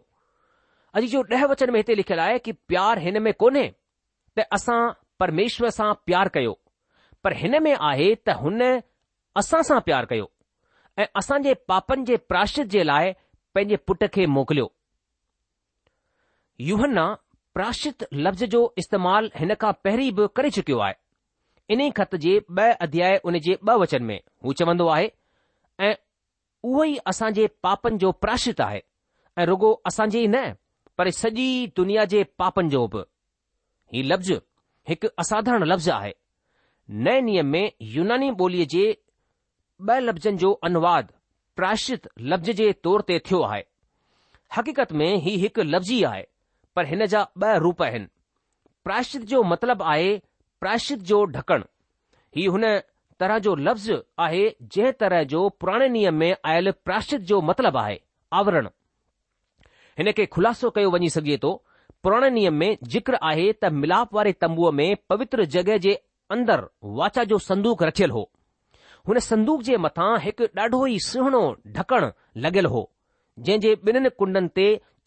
अॼु 0.96 1.06
जो 1.10 1.22
ॾह 1.32 1.44
वचन 1.50 1.70
में 1.70 1.78
हिते 1.78 1.94
लिखियलु 1.94 2.22
आहे 2.22 2.38
की 2.46 2.52
प्यार 2.52 2.98
हिन 3.02 3.18
में 3.22 3.32
कोन्हे 3.42 3.68
त 4.38 4.44
असां 4.52 4.78
परमेश्वर 5.20 5.70
सां 5.70 5.92
प्यार 6.06 6.28
कयो 6.34 6.58
पर 7.24 7.36
हिन 7.42 7.62
में 7.62 7.74
आहे 7.90 8.08
त 8.14 8.34
हुन 8.40 8.62
असां 9.42 9.62
सां 9.70 9.78
प्यार 9.86 10.04
कयो 10.12 10.28
ऐं 11.02 11.06
असांजे 11.20 11.54
पापनि 11.72 12.04
जे 12.10 12.16
प्राशित 12.32 12.66
जे 12.76 12.82
लाइ 12.84 13.12
पंहिंजे 13.54 13.76
पुट 13.90 14.04
खे 14.16 14.26
मोकिलियो 14.36 14.70
युहन्ना 16.70 17.06
प्राशित 17.58 18.06
लफ़्ज़ 18.14 18.44
जो 18.56 18.60
इस्तेमालु 18.84 19.28
हिन 19.42 19.54
खां 19.64 19.72
पहिरीं 19.84 20.10
बि 20.18 20.26
करे 20.36 20.50
चुकियो 20.58 20.78
आहे 20.86 21.74
इन 21.76 21.90
ख़त 22.00 22.14
जे 22.26 22.38
ॿ 22.38 22.76
अध्याय 22.88 23.16
उन 23.30 23.38
जे 23.48 23.54
ॿ 23.54 23.78
वचन 23.84 24.02
में 24.10 24.18
हू 24.44 24.52
चवंदो 24.60 24.86
आहे 24.98 25.10
ऐं 25.88 25.94
उहो 26.70 26.84
ई 26.84 26.96
असांजे 27.14 27.46
पापनि 27.68 27.98
जो 28.06 28.12
प्राशित 28.26 28.60
आहे 28.68 28.80
ऐं 29.38 29.46
रुगो 29.52 29.72
असांजे 29.92 30.22
ई 30.22 30.26
न 30.36 30.44
पर 30.98 31.10
सॼी 31.16 31.46
दुनिया 31.76 32.04
जे 32.12 32.22
पापनि 32.42 32.68
जो 32.74 32.86
बि 32.94 33.04
हीउ 33.94 34.04
लफ़्ज़ 34.12 34.32
हिकु 34.88 35.08
असाधारण 35.22 35.64
लफ़्ज़ 35.70 35.90
आहे 35.90 36.12
नए 37.06 37.20
नियम 37.28 37.46
में 37.46 37.72
यूनानी 37.96 38.30
ॿोलीअ 38.42 38.66
जे 38.74 38.84
ॿ 38.92 39.98
लफ़्ज़नि 40.08 40.36
जो 40.42 40.52
अनुवाद 40.68 41.12
प्राश्चित 41.60 42.08
लफ़्ज़ 42.32 42.50
जे 42.62 42.72
तौर 42.86 43.00
ते 43.10 43.18
थियो 43.30 43.40
आहे 43.50 43.62
हक़ीक़त 44.56 44.92
में 45.02 45.10
हीउ 45.26 45.38
हिकु 45.44 45.62
लफ़्ज़ 45.74 45.92
ई 45.94 46.02
आहे 46.12 46.26
पर 46.76 46.86
हिन 46.92 47.06
जा 47.14 47.22
ॿ 47.44 47.58
रूप 47.66 47.82
आहिनि 47.88 48.06
प्राशित 48.88 49.22
जो 49.32 49.42
मतिलबु 49.52 49.84
आहे 49.94 50.12
प्राशित 50.64 50.98
जो 51.12 51.24
ढकणु 51.34 51.64
हीउ 52.36 52.52
हुन 52.56 52.64
तरह 53.22 53.38
जो 53.46 53.54
लफ़्ज़ 53.68 53.90
आहे 54.26 54.44
जंहिं 54.76 54.92
तरह 55.04 55.22
जो 55.32 55.48
पुराणे 55.62 55.88
नियम 55.96 56.14
में 56.22 56.30
आयल 56.52 56.70
प्राश्चित 56.88 57.20
जो 57.32 57.40
मतिलबु 57.52 57.78
आहे 57.84 58.00
आवरणु 58.42 58.68
हिन 59.98 60.10
खे 60.18 60.24
खुलासो 60.34 60.68
कयो 60.76 60.90
वञी 60.94 61.08
सघे 61.14 61.36
थो 61.42 61.50
पुराणे 62.02 62.28
नियम 62.34 62.54
में 62.60 62.70
जिक्र 62.92 63.16
आहे 63.30 63.46
त 63.62 63.70
मिलाप 63.80 64.14
वारे 64.14 64.32
तंबूअ 64.44 64.70
में 64.78 64.96
पवित्र 65.12 65.44
जॻहि 65.54 65.78
जे 65.86 65.94
अंदरि 66.36 66.90
वाचा 67.00 67.24
जो 67.32 67.38
संदूक 67.48 67.82
रखियलु 67.88 68.14
हो 68.18 68.24
हुन 69.08 69.18
संदूक 69.30 69.62
जे 69.68 69.76
मथां 69.84 70.08
हिकु 70.24 70.44
ॾाढो 70.60 70.80
ई 70.94 70.98
सुहिणो 71.08 71.42
ढकण 71.76 72.08
लॻियलु 72.44 72.68
हो 72.76 72.82
जंहिं 73.38 73.60
जे 73.64 73.74
ॿिन्हिनि 73.90 74.10
कुंडनि 74.22 74.48
ते 74.58 74.66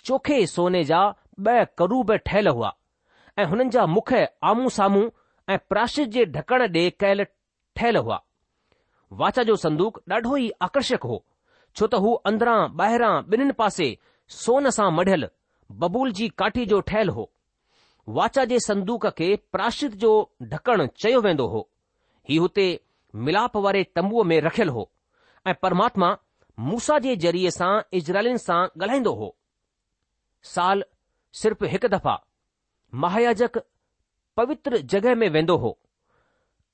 चोखे 0.10 0.40
सोने 0.56 0.84
जा 0.92 1.02
ब॒ 1.46 1.64
करूब 1.82 2.14
ठहियल 2.16 2.48
हुआ 2.58 2.72
ऐं 3.40 3.46
हुननि 3.52 3.70
जा 3.76 3.86
मुख 3.96 4.14
आम्हूं 4.52 4.70
साम्हूं 4.80 5.04
ऐं 5.54 5.58
प्राशित 5.72 6.10
जे 6.18 6.26
ढकण 6.38 6.62
ॾे 6.80 6.86
कयल 7.04 7.24
ठहियल 7.26 7.98
हुआ 8.08 8.20
वाचा 9.24 9.44
जो 9.52 9.56
संदूक 9.68 10.00
ॾाढो 10.12 10.36
ई 10.48 10.50
आकर्षक 10.70 11.10
हो 11.14 11.24
छो 11.76 11.88
त 11.88 12.04
हू 12.06 12.14
अंदरां 12.32 12.60
ॿाहिरां 12.84 13.14
ॿिन्हिनि 13.34 13.56
पासे 13.64 13.94
सोन 14.34 14.70
सां 14.72 14.92
मढ़ियल 14.94 15.28
बबूल 15.80 16.12
जी 16.14 16.28
काठी 16.40 16.66
जो 16.66 16.80
ठहियलु 16.88 17.14
हो 17.14 17.32
वाचा 18.18 18.44
जे 18.46 18.60
संदूक 18.66 19.06
खे 19.18 19.36
प्राशित 19.52 19.92
जो 20.04 20.12
ढकणु 20.54 20.86
चयो 21.02 21.22
वेंदो 21.22 21.48
हो 21.48 21.68
हीउ 22.30 22.42
हुते 22.42 22.66
मिलाप 23.28 23.56
वारे 23.66 23.84
तंबूअ 23.96 24.24
में 24.30 24.40
रखियलु 24.42 24.72
हो 24.74 24.90
ऐं 25.48 25.54
परमात्मा 25.62 26.18
मूसा 26.68 26.98
जे 27.00 27.16
ज़रिये 27.26 27.52
सां 27.52 27.72
इज़राइलिन 27.98 28.38
सां 28.46 28.60
ॻाल्हाईंदो 28.68 29.14
हो 29.22 29.36
साल 30.56 30.84
सिर्फ़ 31.42 31.66
हिकु 31.74 31.88
दफ़ा 31.96 32.18
महायाजक 33.04 33.58
पवित्र 34.38 34.78
जॻहि 34.94 35.16
में 35.16 35.30
वेंदो 35.30 35.58
हो 35.66 35.78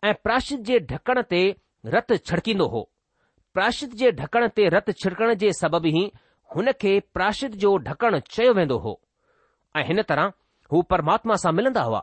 ऐं 0.03 0.13
प्राशित 0.23 0.59
जे 0.69 0.79
ढकण 0.91 1.21
ते 1.29 1.41
रत 1.85 2.13
छिड़कींदो 2.25 2.67
हो 2.75 2.89
प्राशित 3.53 3.93
जे 4.01 4.11
ढकण 4.21 4.47
ते 4.55 4.67
रत 4.75 4.91
छिड़कण 5.01 5.33
जे 5.43 5.53
सबबि 5.53 5.89
ई 6.03 6.09
हुन 6.55 6.71
खे 6.81 6.99
प्राशिद 7.13 7.53
जो 7.63 7.75
ढकण 7.87 8.19
चयो 8.29 8.53
वेंदो 8.53 8.77
हो 8.85 8.99
ऐं 9.77 9.83
हिन 9.87 10.01
तरह 10.09 10.31
हू 10.71 10.81
परमात्मा 10.93 11.35
सां 11.43 11.51
मिलंदा 11.59 11.81
हुआ 11.89 12.01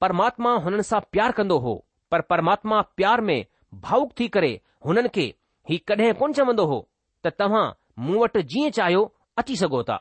परमात्मा 0.00 0.52
हुननि 0.66 0.82
सां 0.90 1.00
प्यार 1.12 1.32
कंदो 1.38 1.58
हो 1.66 1.74
पर 2.10 2.20
परमात्मा 2.34 2.80
प्यार 3.00 3.20
में 3.30 3.38
भावुक 3.86 4.12
थी 4.20 4.28
करे 4.36 4.50
हुननि 4.86 5.08
खे 5.16 5.26
ही 5.70 5.78
कॾहिं 5.90 6.12
कोन 6.22 6.32
चवंदो 6.38 6.66
हो 6.72 6.78
त 7.26 7.32
तव्हां 7.42 7.64
मूं 8.06 8.20
वटि 8.22 8.42
जीअं 8.54 8.70
चाहियो 8.78 9.02
अची 9.42 9.56
सघो 9.64 9.82
था 9.90 9.96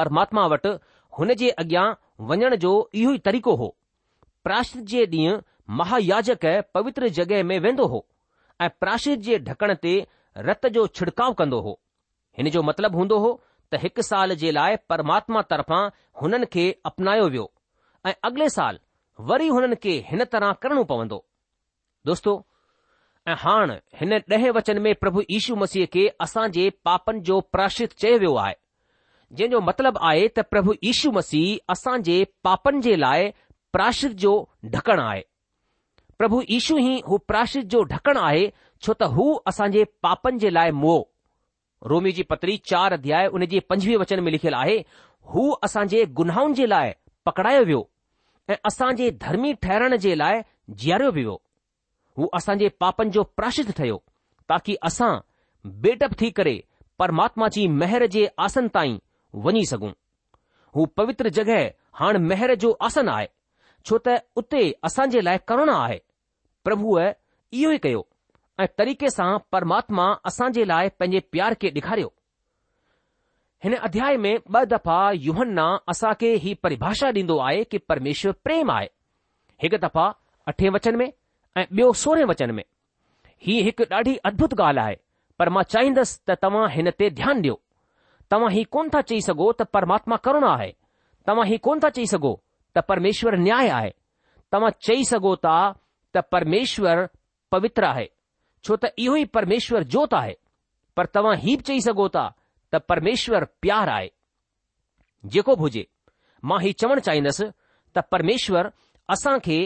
परमात्मा 0.00 0.46
वटि 0.54 0.72
हुन 1.18 1.34
जे 1.42 1.50
अॻियां 1.64 1.86
वञण 2.30 2.56
जो 2.66 2.72
इहो 3.02 3.12
ई 3.14 3.18
तरीक़ो 3.30 3.56
हो 3.64 3.68
प्राशिद 4.44 4.84
जे 4.94 5.06
ॾींहुं 5.12 5.38
महायाजक 5.80 6.44
पवित्र 6.74 7.08
जॻहि 7.20 7.42
में 7.52 7.58
वेंदो 7.68 7.86
हो 7.94 8.04
ऐं 8.64 8.68
प्राशिद 8.80 9.20
जे 9.28 9.38
ढकण 9.50 9.74
ते 9.86 9.94
रत 10.50 10.66
जो 10.78 10.86
छिड़काव 10.98 11.32
कंदो 11.42 11.60
हो 11.68 11.78
हिन 12.38 12.48
जो 12.54 12.62
मतिलबु 12.68 12.98
हूंदो 12.98 13.18
हो 13.24 13.28
त 13.72 13.78
हिकु 13.82 14.02
साल 14.06 14.34
जे 14.40 14.50
लाइ 14.58 14.76
परमात्मा 14.92 15.42
तरफां 15.52 15.80
हुननि 16.22 16.46
खे 16.54 16.64
अपनायो 16.92 17.28
वियो 17.34 17.44
ऐं 18.06 18.12
अॻिले 18.28 18.48
साल 18.56 18.80
वरी 19.30 19.46
हुननि 19.54 19.76
खे 19.84 19.94
हिन 20.08 20.24
तरह 20.34 20.52
करणो 20.64 20.84
पवंदो 20.90 21.18
दोस्तो 22.10 22.34
ऐं 23.28 23.36
हाणे 23.44 23.78
हिन 24.00 24.12
ॾहें 24.36 24.50
वचन 24.58 24.78
में 24.86 24.94
प्रभु 25.04 25.22
यीशू 25.30 25.56
मसीह 25.62 25.86
खे 25.96 26.06
असां 26.26 26.44
जे 26.58 26.66
पापनि 26.88 27.20
जो 27.30 27.40
प्राशित 27.56 27.96
चयो 28.04 28.18
वियो 28.24 28.34
आहे 28.44 28.54
जंहिं 29.38 29.50
जो 29.56 29.60
मतिलबु 29.70 30.04
आहे 30.10 30.28
त 30.38 30.46
प्रभु 30.54 30.74
यीशू 30.88 31.10
मसीह 31.18 31.72
असां 31.76 31.96
जे 32.10 32.18
पापनि 32.48 32.84
जे 32.88 32.96
लाइ 33.06 33.32
प्राशित 33.76 34.14
जो 34.26 34.34
ढकणु 34.76 35.06
आहे 35.08 35.24
प्रभु 36.20 36.42
यीशू 36.50 36.78
ई 36.82 37.02
हू 37.08 37.18
प्राशित 37.32 37.66
जो 37.76 37.82
ढकणु 37.96 38.20
आहे 38.28 38.46
छो 38.84 38.92
त 39.00 39.10
हू 39.16 39.28
असांजे 39.54 39.84
पापनि 40.08 40.38
जे 40.46 40.50
लाइ 40.58 40.70
मोह 40.84 41.02
रोमी 41.84 42.12
जी 42.12 42.22
पत्री 42.30 42.56
चार 42.66 42.92
अध्याय 42.92 43.26
उन 43.26 43.44
जे 43.46 43.60
पंजवीह 43.70 43.98
वचन 43.98 44.22
में 44.24 44.30
लिखियलु 44.32 44.56
आहे 44.56 44.76
हू 45.32 45.50
असांजे 45.64 46.04
गुनाहनि 46.20 46.54
जे 46.60 46.66
लाइ 46.66 46.92
पकड़ायो 47.26 47.64
वियो 47.64 47.88
ऐं 48.50 48.56
असां 48.66 48.90
जे 48.96 49.10
धर्मी 49.22 49.52
ठहरण 49.62 49.96
जे 50.04 50.14
लाइ 50.14 50.40
जीअरियो 50.80 51.10
वियो 51.16 51.34
हू 52.18 52.26
असांजे 52.36 52.68
पापनि 52.80 53.10
जो 53.16 53.22
प्राशिद 53.36 53.70
ठयो 53.78 53.96
ताकी 54.48 54.74
असां 54.90 55.12
बेटप 55.86 56.12
थी 56.20 56.30
करे 56.38 56.60
परमात्मा 56.98 57.48
जी 57.56 57.66
महर 57.68 58.06
जे 58.16 58.26
आसन 58.46 58.68
ताईं 58.74 58.98
वञी 59.46 59.64
सघूं 59.70 59.90
हू 60.76 60.84
पवित्र 60.96 61.28
जॻहि 61.38 61.64
हाणे 62.00 62.18
महर 62.28 62.54
जो 62.64 62.70
आसन 62.88 63.08
आहे 63.08 63.26
छो 63.88 63.98
त 64.06 64.16
उते 64.36 64.62
असांजे 64.84 65.24
लाइ 65.24 65.38
करुणा 65.48 65.76
आहे 65.84 65.98
प्रभुअ 66.64 67.00
इहो 67.52 67.70
ई 67.72 67.76
कयो 67.82 68.02
ऐं 68.60 68.66
तरीक़े 68.78 69.08
सां 69.10 69.36
परमात्मा 69.52 70.04
असांजे 70.26 70.64
लाइ 70.68 70.88
पंहिंजे 71.00 71.18
प्यार 71.32 71.54
खे 71.60 71.68
ॾेखारियो 71.74 72.08
हिन 73.64 73.74
अध्याय 73.88 74.16
में 74.24 74.34
ॿ 74.54 74.62
दफ़ा 74.70 75.00
यूहन 75.24 75.50
न 75.58 75.64
असांखे 75.88 76.32
ही 76.44 76.54
परिभाषा 76.64 77.08
ॾींदो 77.14 77.38
आहे 77.48 77.62
कि 77.70 77.78
परमेश्वर 77.90 78.32
प्रेम 78.44 78.70
आहे 78.70 78.86
हिकु 79.62 79.76
दफ़ा 79.86 80.06
अठे 80.48 80.68
वचन 80.76 80.96
में 81.00 81.06
ऐं 81.56 81.64
ॿियो 81.70 81.92
सोरहें 82.04 82.24
वचन 82.32 82.50
में 82.58 82.62
हीउ 83.46 83.64
हिक 83.64 83.80
ॾाढी 83.92 84.16
अदभुत 84.30 84.54
ॻाल्हि 84.60 84.84
आहे 84.84 84.96
पर 85.38 85.48
मां 85.56 85.62
चाहींदसि 85.76 86.18
त 86.28 86.36
तव्हां 86.44 86.68
हिन 86.76 86.90
ते 86.98 87.10
ध्यानु 87.20 87.40
ॾियो 87.42 87.60
तव्हां 88.30 88.50
हीउ 88.56 88.64
कोन 88.76 88.88
था 88.94 89.00
चई 89.12 89.20
सघो 89.30 89.50
त 89.60 89.68
परमात्मा 89.76 90.16
करुणा 90.26 90.52
आहे 90.56 90.72
तव्हां 91.28 91.46
हीउ 91.48 91.58
कोन 91.68 91.80
था 91.84 91.90
चई 92.00 92.06
सघो 92.16 92.34
त 92.76 92.86
परमेश्वर 92.90 93.36
न्याय 93.46 93.68
आहे 93.80 93.90
तव्हां 94.52 94.70
चई 94.86 95.04
सघो 95.14 95.36
था 95.46 95.56
त 96.16 96.28
परमेश्वरु 96.36 97.06
पवित्र 97.52 97.84
आहे 97.94 98.06
छो 98.66 98.76
त 98.82 98.88
इहो 98.98 99.14
ई 99.16 99.24
परमेश्वर 99.36 99.82
जोति 99.94 100.16
आहे 100.16 100.34
पर 100.98 101.06
तव्हां 101.14 101.34
हीउ 101.40 101.56
बि 101.58 101.62
चई 101.66 101.80
सघो 101.84 102.08
था 102.16 102.22
त 102.74 102.78
परमेश्वर 102.90 103.44
प्यार 103.62 103.88
आहे 103.94 104.08
जेको 105.34 105.54
बि 105.56 105.62
हुजे 105.64 105.84
मां 106.50 106.58
हीउ 106.62 106.72
चवणु 106.82 107.00
चाहींदुसि 107.08 107.44
त 107.96 108.02
परमेश्वर 108.14 108.70
असांखे 109.14 109.58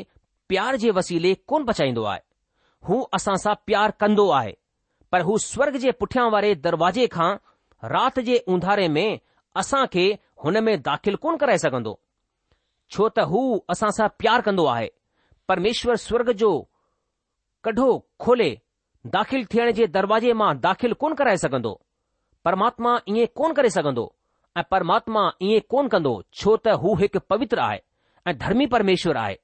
प्यार 0.53 0.77
जे 0.85 0.91
वसीले 1.01 1.33
कोन 1.51 1.65
बचाईंदो 1.71 2.03
आहे 2.13 2.21
हू 2.89 3.01
असां 3.19 3.37
सां 3.45 3.55
प्यारु 3.71 3.97
कंदो 4.05 4.29
आहे 4.43 4.53
पर 5.13 5.25
हू 5.31 5.39
स्वर्ग 5.49 5.77
जे 5.87 5.91
पुठियां 6.03 6.29
वारे 6.37 6.55
दरवाजे 6.69 7.07
खां 7.17 7.31
राति 7.97 8.23
जे 8.31 8.37
उंधारे 8.55 8.89
में 8.99 9.09
असां 9.65 9.85
खे 9.95 10.07
हुन 10.45 10.61
में 10.69 10.75
दाख़िल 10.91 11.15
कोन 11.25 11.37
कराए 11.45 11.59
सघंदो 11.67 11.99
छो 12.93 13.09
त 13.17 13.27
हू 13.33 13.43
असां 13.77 13.91
सां 14.01 14.11
प्यारु 14.25 14.45
कंदो 14.51 14.65
आहे 14.79 14.89
परमेश्वर 15.53 15.97
स्वर्ग 16.09 16.33
जो 16.45 16.51
कढो 17.69 17.89
खोले 18.27 18.51
दाख़िल 19.07 19.45
थियण 19.55 19.71
जे 19.73 19.87
दरवाज़े 19.87 20.33
मां 20.33 20.57
दाख़िल 20.61 20.93
कोन 21.01 21.15
कराए 21.15 21.37
सघंदो 21.43 21.73
परमात्मा 22.45 22.99
ईअं 23.09 23.27
कोन 23.37 23.53
करे 23.55 23.71
सघंदो 23.71 24.13
ऐं 24.59 24.63
परमात्मा 24.71 25.31
ईअं 25.43 25.61
कोन 25.71 25.89
कंदो 25.89 26.13
छो 26.41 26.57
त 26.57 26.75
हू 26.83 26.95
हिकु 27.01 27.19
पवित्र 27.31 27.59
आहे 27.61 27.79
ऐं 28.29 28.37
धर्मी 28.39 28.67
परमेश्वर 28.75 29.17
आहे 29.17 29.37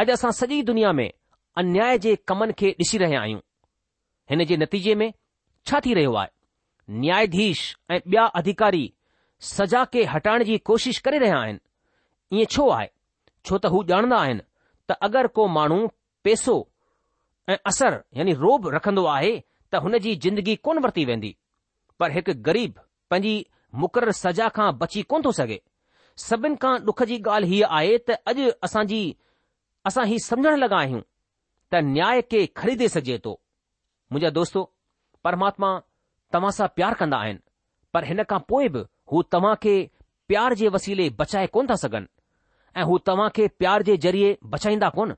अॼु 0.00 0.12
असां 0.12 0.30
सॼी 0.40 0.62
दुनिया 0.70 0.92
में 0.92 1.10
अन्याय 1.58 1.98
जे 2.04 2.14
कमनि 2.28 2.52
खे 2.58 2.70
ॾिसी 2.82 2.98
रहिया 2.98 3.20
आहियूं 3.20 3.40
हिन 4.30 4.44
जे 4.44 4.56
नतीजे 4.56 4.94
में 5.00 5.12
छा 5.66 5.80
थी 5.86 5.94
रहियो 5.94 6.12
आहे 6.14 6.34
न्यायाधीश 7.00 7.62
ऐं 7.90 7.98
ॿिया 7.98 8.24
अधिकारी 8.40 8.92
सज़ा 9.54 9.84
खे 9.92 10.04
हटाइण 10.14 10.44
जी 10.44 10.58
कोशिश 10.70 10.98
करे 11.06 11.18
रहिया 11.24 11.38
आहिनि 11.42 12.38
ईअं 12.40 12.46
छो 12.56 12.68
आहे 12.70 12.88
छो 13.48 13.58
त 13.58 13.66
हू 13.76 13.82
ॼाणंदा 13.92 14.16
आहिनि 14.24 14.40
त 14.88 14.98
अगरि 15.08 15.28
को 15.34 15.46
माण्हू 15.58 15.86
पैसो 16.24 16.62
ऐं 17.48 17.56
असर 17.66 17.98
यानी 18.16 18.32
रोब 18.34 18.68
रखंदो 18.74 19.04
आहे 19.14 19.38
त 19.72 19.76
हुन 19.82 19.96
जी 20.06 20.14
जिंदगी 20.22 20.54
कोन 20.66 20.78
वरती 20.84 21.04
वेंदी 21.10 21.30
पर 22.00 22.10
हिकु 22.14 22.32
ग़रीब 22.48 22.78
पंहिंजी 23.10 23.34
मुक़ररु 23.82 24.12
सज़ा 24.20 24.48
खां 24.56 24.68
बची 24.80 25.02
कोन 25.10 25.22
थो 25.26 25.32
सघे 25.40 25.58
सभिनि 26.26 26.56
खां 26.64 26.72
डुख 26.88 27.02
जी 27.10 27.18
ॻाल्हि 27.26 27.50
हीअ 27.54 27.68
आहे 27.78 27.96
त 28.08 28.18
अॼु 28.32 28.48
असांजी 28.68 29.00
असां 29.90 30.04
हीउ 30.12 30.18
समुझण 30.28 30.58
लॻा 30.64 30.78
आहियूं 30.80 31.00
त 31.72 31.82
न्याय 31.96 32.20
खे 32.30 32.40
खरीदे 32.60 32.88
सघिजे 32.96 33.18
थो 33.24 33.32
मुंहिंजा 34.10 34.30
दोस्तो 34.38 34.62
परमात्मा 35.24 35.70
तव्हां 36.34 36.52
सां 36.58 36.66
प्यार 36.78 36.94
कंदा 37.02 37.18
आहिनि 37.26 37.40
पर 37.94 38.04
हिन 38.10 38.22
खां 38.32 38.40
पोइ 38.52 38.68
बि 38.76 38.82
हू 39.12 39.22
तव्हां 39.36 39.54
खे 39.64 39.76
प्यार 40.30 40.54
जे 40.62 40.68
वसीले 40.78 41.08
बचाए 41.22 41.46
कोन 41.56 41.66
था 41.70 41.76
सघनि 41.84 42.08
ऐं 42.78 42.84
हू 42.90 42.98
तव्हां 43.10 43.28
खे 43.38 43.48
प्यार 43.60 43.82
जे 43.90 43.96
ज़रिए 44.06 44.36
बचाईंदा 44.56 44.88
कोन 44.98 45.14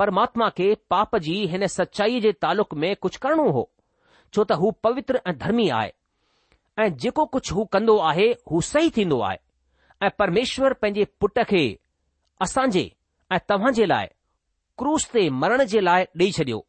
परमात्मा 0.00 0.48
खे 0.56 0.74
पाप 0.90 1.16
जी 1.24 1.32
हिन 1.52 1.66
सचाईअ 1.72 2.20
जे 2.22 2.30
तालुक़ 2.42 2.74
में 2.82 2.94
कुझु 3.02 3.18
करणो 3.22 3.46
हो 3.56 3.62
छो 4.34 4.44
त 4.44 4.52
हू 4.60 4.70
पवित्र 4.86 5.20
ऐं 5.28 5.36
धर्मी 5.42 5.68
आहे 5.78 5.90
ऐं 6.82 6.88
जेको 7.02 7.24
कुझु 7.34 7.54
हू 7.54 7.64
कंदो 7.74 7.96
आहे 8.10 8.26
हू 8.52 8.60
सही 8.68 8.90
थींदो 8.96 9.18
आहे 9.28 10.06
ऐं 10.06 10.08
परमेश्वर 10.18 10.72
पंहिंजे 10.84 11.04
पुट 11.20 11.38
खे 11.50 11.60
असां 12.46 12.64
जे 12.76 12.84
ऐं 13.32 13.38
तव्हां 13.48 13.72
जे 13.80 13.86
लाइ 13.92 14.06
क्रूस 14.82 15.06
ते 15.12 15.28
मरण 15.42 15.64
जे 15.74 15.80
लाइ 15.80 16.04
ॾेई 16.20 16.30
छॾियो 16.38 16.60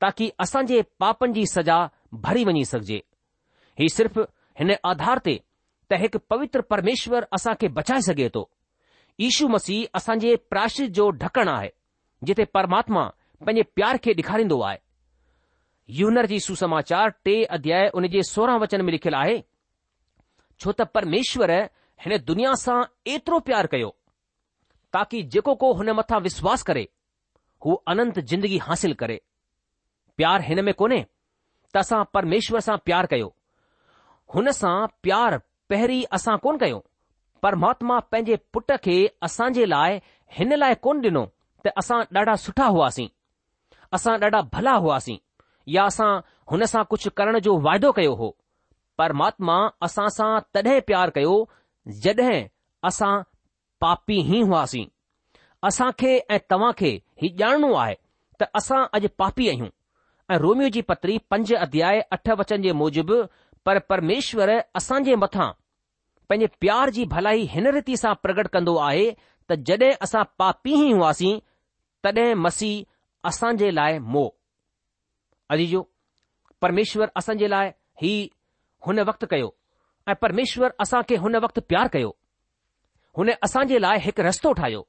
ताकी 0.00 0.28
असांजे 0.46 0.80
पापनि 1.04 1.32
जी 1.38 1.44
सजा 1.54 1.76
भरी 2.26 2.44
वञी 2.50 2.64
सघजे 2.74 3.00
ही 3.80 3.88
सिर्फ़ 3.96 4.18
हिन 4.60 4.74
आधार 4.92 5.18
ते 5.28 5.34
त 5.90 6.00
हिकु 6.04 6.18
पवित्र 6.34 6.60
परमेश्वर 6.74 7.26
असां 7.38 7.54
खे 7.60 7.68
बचाए 7.80 8.00
सघे 8.10 8.28
थो 8.36 8.44
यशु 9.24 9.48
मसीह 9.56 9.98
असांजे 10.02 10.34
प्राश 10.54 10.80
जो 11.00 11.08
ढकण 11.24 11.48
आहे 11.56 11.70
जिथे 12.26 12.44
परमात्मा 12.56 13.02
पंहिंजे 13.46 13.62
प्यार 13.76 13.96
खे 14.04 14.12
ॾेखारींदो 14.18 14.60
आहे 14.68 14.78
यूनर 16.00 16.26
जी 16.26 16.38
सुसमाचार 16.40 17.08
टे 17.24 17.34
अध्याय 17.56 17.88
उन 17.98 18.06
जे 18.14 18.22
सोरहं 18.32 18.58
वचन 18.60 18.80
में 18.84 18.92
लिखियलु 18.92 19.16
आहे 19.18 19.36
छो 20.60 20.72
त 20.80 20.86
परमेश्वर 20.94 21.52
हिन 22.04 22.16
दुनिया 22.30 22.52
सां 22.64 22.78
एतिरो 23.14 23.38
प्यार 23.48 23.66
कयो 23.74 23.90
ताकी 24.96 25.22
जेको 25.34 25.54
को 25.62 25.72
हुन 25.80 25.90
मथां 26.00 26.20
विश्वास 26.28 26.62
करे 26.70 26.84
हू 27.66 27.74
अनंत 27.94 28.18
जिंदगी 28.32 28.58
हासिल 28.68 28.94
करे 29.04 29.20
प्यार 30.20 30.42
हिन 30.50 30.64
में 30.70 30.74
कोन्हे 30.82 31.02
त 31.04 31.84
असां 31.84 32.02
परमेश्वर 32.18 32.60
सां 32.70 32.76
प्यार 32.90 33.06
कयो 33.14 33.28
हुन 34.34 34.50
सां 34.62 34.74
प्यार 35.06 35.38
पहिरीं 35.72 36.02
असां 36.18 36.36
कोन 36.46 36.58
कयो 36.64 36.82
परमात्मा 37.46 37.98
पंहिंजे 38.12 38.36
पुट 38.52 38.72
खे 38.84 38.96
असांजे 39.28 39.64
लाइ 39.76 39.98
हिन 40.38 40.54
लाइ 40.64 40.74
कोन 40.86 41.02
ॾिनो 41.08 41.24
त 41.64 41.70
असां 41.78 41.98
ॾाढा 42.16 42.34
सुठा 42.44 42.66
हुआसीं 42.74 43.06
असां 43.96 44.16
ॾाढा 44.22 44.40
भला 44.52 44.72
हुआसीं 44.84 45.16
या 45.74 45.84
असां 45.92 46.10
हुन 46.50 46.64
सां 46.72 46.82
कुझु 46.90 47.10
करण 47.18 47.38
जो 47.46 47.52
वाइदो 47.66 47.90
कयो 47.98 48.14
हो 48.20 48.28
परमात्मा 48.98 49.56
असां 49.86 50.08
सां 50.16 50.32
तॾहिं 50.54 50.80
प्यार 50.88 51.10
कयो 51.16 51.36
जॾहिं 52.04 52.42
असां 52.88 53.12
पापी 53.84 54.18
ई 54.18 54.40
हुआसीं 54.50 54.84
असां 55.68 55.90
खे 56.00 56.12
ऐं 56.34 56.38
तव्हां 56.50 56.72
खे 56.78 56.90
ही 57.22 57.28
ॼाणणो 57.38 57.72
आहे 57.84 57.94
त 58.40 58.44
असां 58.60 58.84
अॼु 58.96 59.08
पापी 59.18 59.48
आहियूं 59.48 59.68
ऐं 60.32 60.38
रोमियो 60.44 60.68
जी 60.74 60.80
पत्री 60.90 61.16
पंज 61.30 61.52
अध्याय 61.54 62.00
अठ 62.16 62.30
वचन 62.38 62.62
जे 62.66 62.72
मूजिबि 62.82 63.20
पर 63.66 63.78
परमेश्वर 63.92 64.50
असां 64.80 65.02
जे 65.08 65.14
मथां 65.24 65.50
पंहिंजे 66.28 66.46
प्यार 66.60 66.90
जी 66.96 67.04
भलाई 67.16 67.46
हिन 67.54 67.66
रीति 67.78 67.96
सां 68.02 68.12
प्रगट 68.22 68.48
कंदो 68.56 68.76
आहे 68.88 69.10
त 69.50 69.58
जॾहिं 69.70 69.92
असां 70.06 70.22
पापी 70.42 70.72
ई 70.84 70.92
हुआसीं 70.92 71.38
तॾहिं 72.04 72.34
मसीह 72.46 72.84
असां 73.28 73.52
जे 73.60 73.70
लाइ 73.76 73.98
मो 74.14 74.24
अजी 75.54 75.66
जो 75.74 75.82
असां 77.20 77.36
जे 77.42 77.46
लाइ 77.54 77.70
ही 78.02 78.10
हुन 78.88 79.00
वक़्तु 79.10 79.26
कयो 79.34 79.48
ऐं 80.08 80.14
परमेश्वर 80.24 80.72
असां 80.84 81.02
खे 81.10 81.16
हुन 81.24 81.36
वक़्तु 81.44 81.60
प्यारु 81.70 81.88
कयो 81.96 82.10
हुन 83.18 83.30
असां 83.46 83.64
जे 83.72 83.78
लाइ 83.84 83.98
हिकु 84.06 84.22
रस्तो 84.26 84.52
ठाहियो 84.60 84.82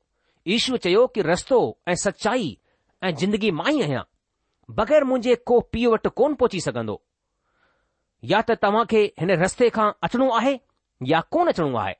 ईश्वर 0.55 0.77
चयो 0.85 1.05
कि 1.13 1.21
रस्तो 1.27 1.59
ऐं 1.91 1.95
सचाई 2.03 2.49
ऐं 3.07 3.13
जिंदगी 3.21 3.51
मां 3.59 3.71
ई 3.75 3.81
आहियां 3.85 4.03
बग़ैर 4.79 5.03
मुंहिंजे 5.09 5.35
को 5.49 5.59
पीउ 5.73 5.91
वटि 5.93 6.09
कोन 6.19 6.33
पहुची 6.41 6.59
सघंदो 6.67 6.95
या 8.31 8.41
त 8.49 8.57
तव्हां 8.65 8.83
खे 8.93 9.01
हिन 9.21 9.31
रस्ते 9.43 9.69
खां 9.77 9.87
अचणो 10.07 10.29
आहे 10.39 10.53
या 11.13 11.19
कोन 11.35 11.47
अचणो 11.53 11.77
आहे 11.83 11.93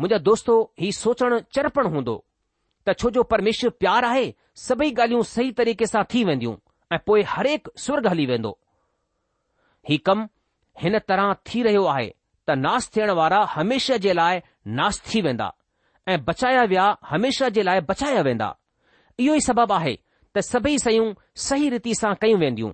मुंहिंजा 0.00 0.18
दोस्तो 0.28 0.56
हीउ 0.82 0.92
सोचणु 1.00 1.40
चरपणु 1.56 1.90
हूंदो 1.96 2.16
त 2.86 2.92
छो 2.98 3.10
जो 3.10 3.22
परमेश्वर 3.24 3.70
प्यार 3.80 4.04
आहे 4.04 4.24
सभई 4.60 4.90
ॻाल्हियूं 4.92 5.22
सही 5.28 5.52
तरीक़े 5.58 5.86
सां 5.86 6.02
थी 6.14 6.24
वेंदियूं 6.24 6.54
ऐं 6.92 6.98
पोइ 7.06 7.22
हरेक 7.28 7.68
स्वर्ग 7.84 8.06
हली 8.06 8.26
वेंदो 8.26 8.58
ही 9.90 9.96
कमु 10.08 10.26
हिन 10.82 10.98
तरह 11.08 11.32
थी 11.46 11.62
रहियो 11.62 11.84
आहे 11.94 12.08
त 12.48 12.56
नास 12.64 12.88
थियण 12.96 13.10
वारा 13.20 13.40
हमेशा 13.54 13.96
जे 14.06 14.12
लाइ 14.12 14.40
नास 14.80 15.00
थी 15.08 15.20
वेंदा 15.28 15.52
ऐं 16.12 16.18
बचाया 16.24 16.64
विया 16.72 16.96
हमेशा 17.10 17.48
जे 17.58 17.62
लाइ 17.62 17.80
बचाया 17.90 18.22
वेंदा 18.28 18.54
इहो 19.20 19.34
ई 19.34 19.40
सबबु 19.48 19.74
आहे 19.74 19.94
त 20.36 20.40
सभई 20.50 20.78
शयूं 20.84 21.08
सही 21.48 21.68
रीति 21.76 21.94
सां 22.00 22.14
कयूं 22.24 22.38
वेंदियूं 22.40 22.72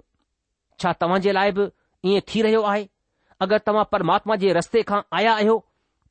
छा 0.81 0.93
तव्हां 1.01 1.21
जे 1.29 1.33
लाइ 1.39 1.53
बि 1.61 1.71
ईअं 2.11 2.21
थी 2.35 2.43
रहियो 2.49 2.63
आहे 2.73 2.89
अगरि 3.47 3.59
तव्हां 3.67 3.85
परमात्मा 3.93 4.37
जे 4.43 4.53
रस्ते 4.59 4.83
खां 4.91 5.01
आया 5.21 5.35
आहियो 5.35 5.59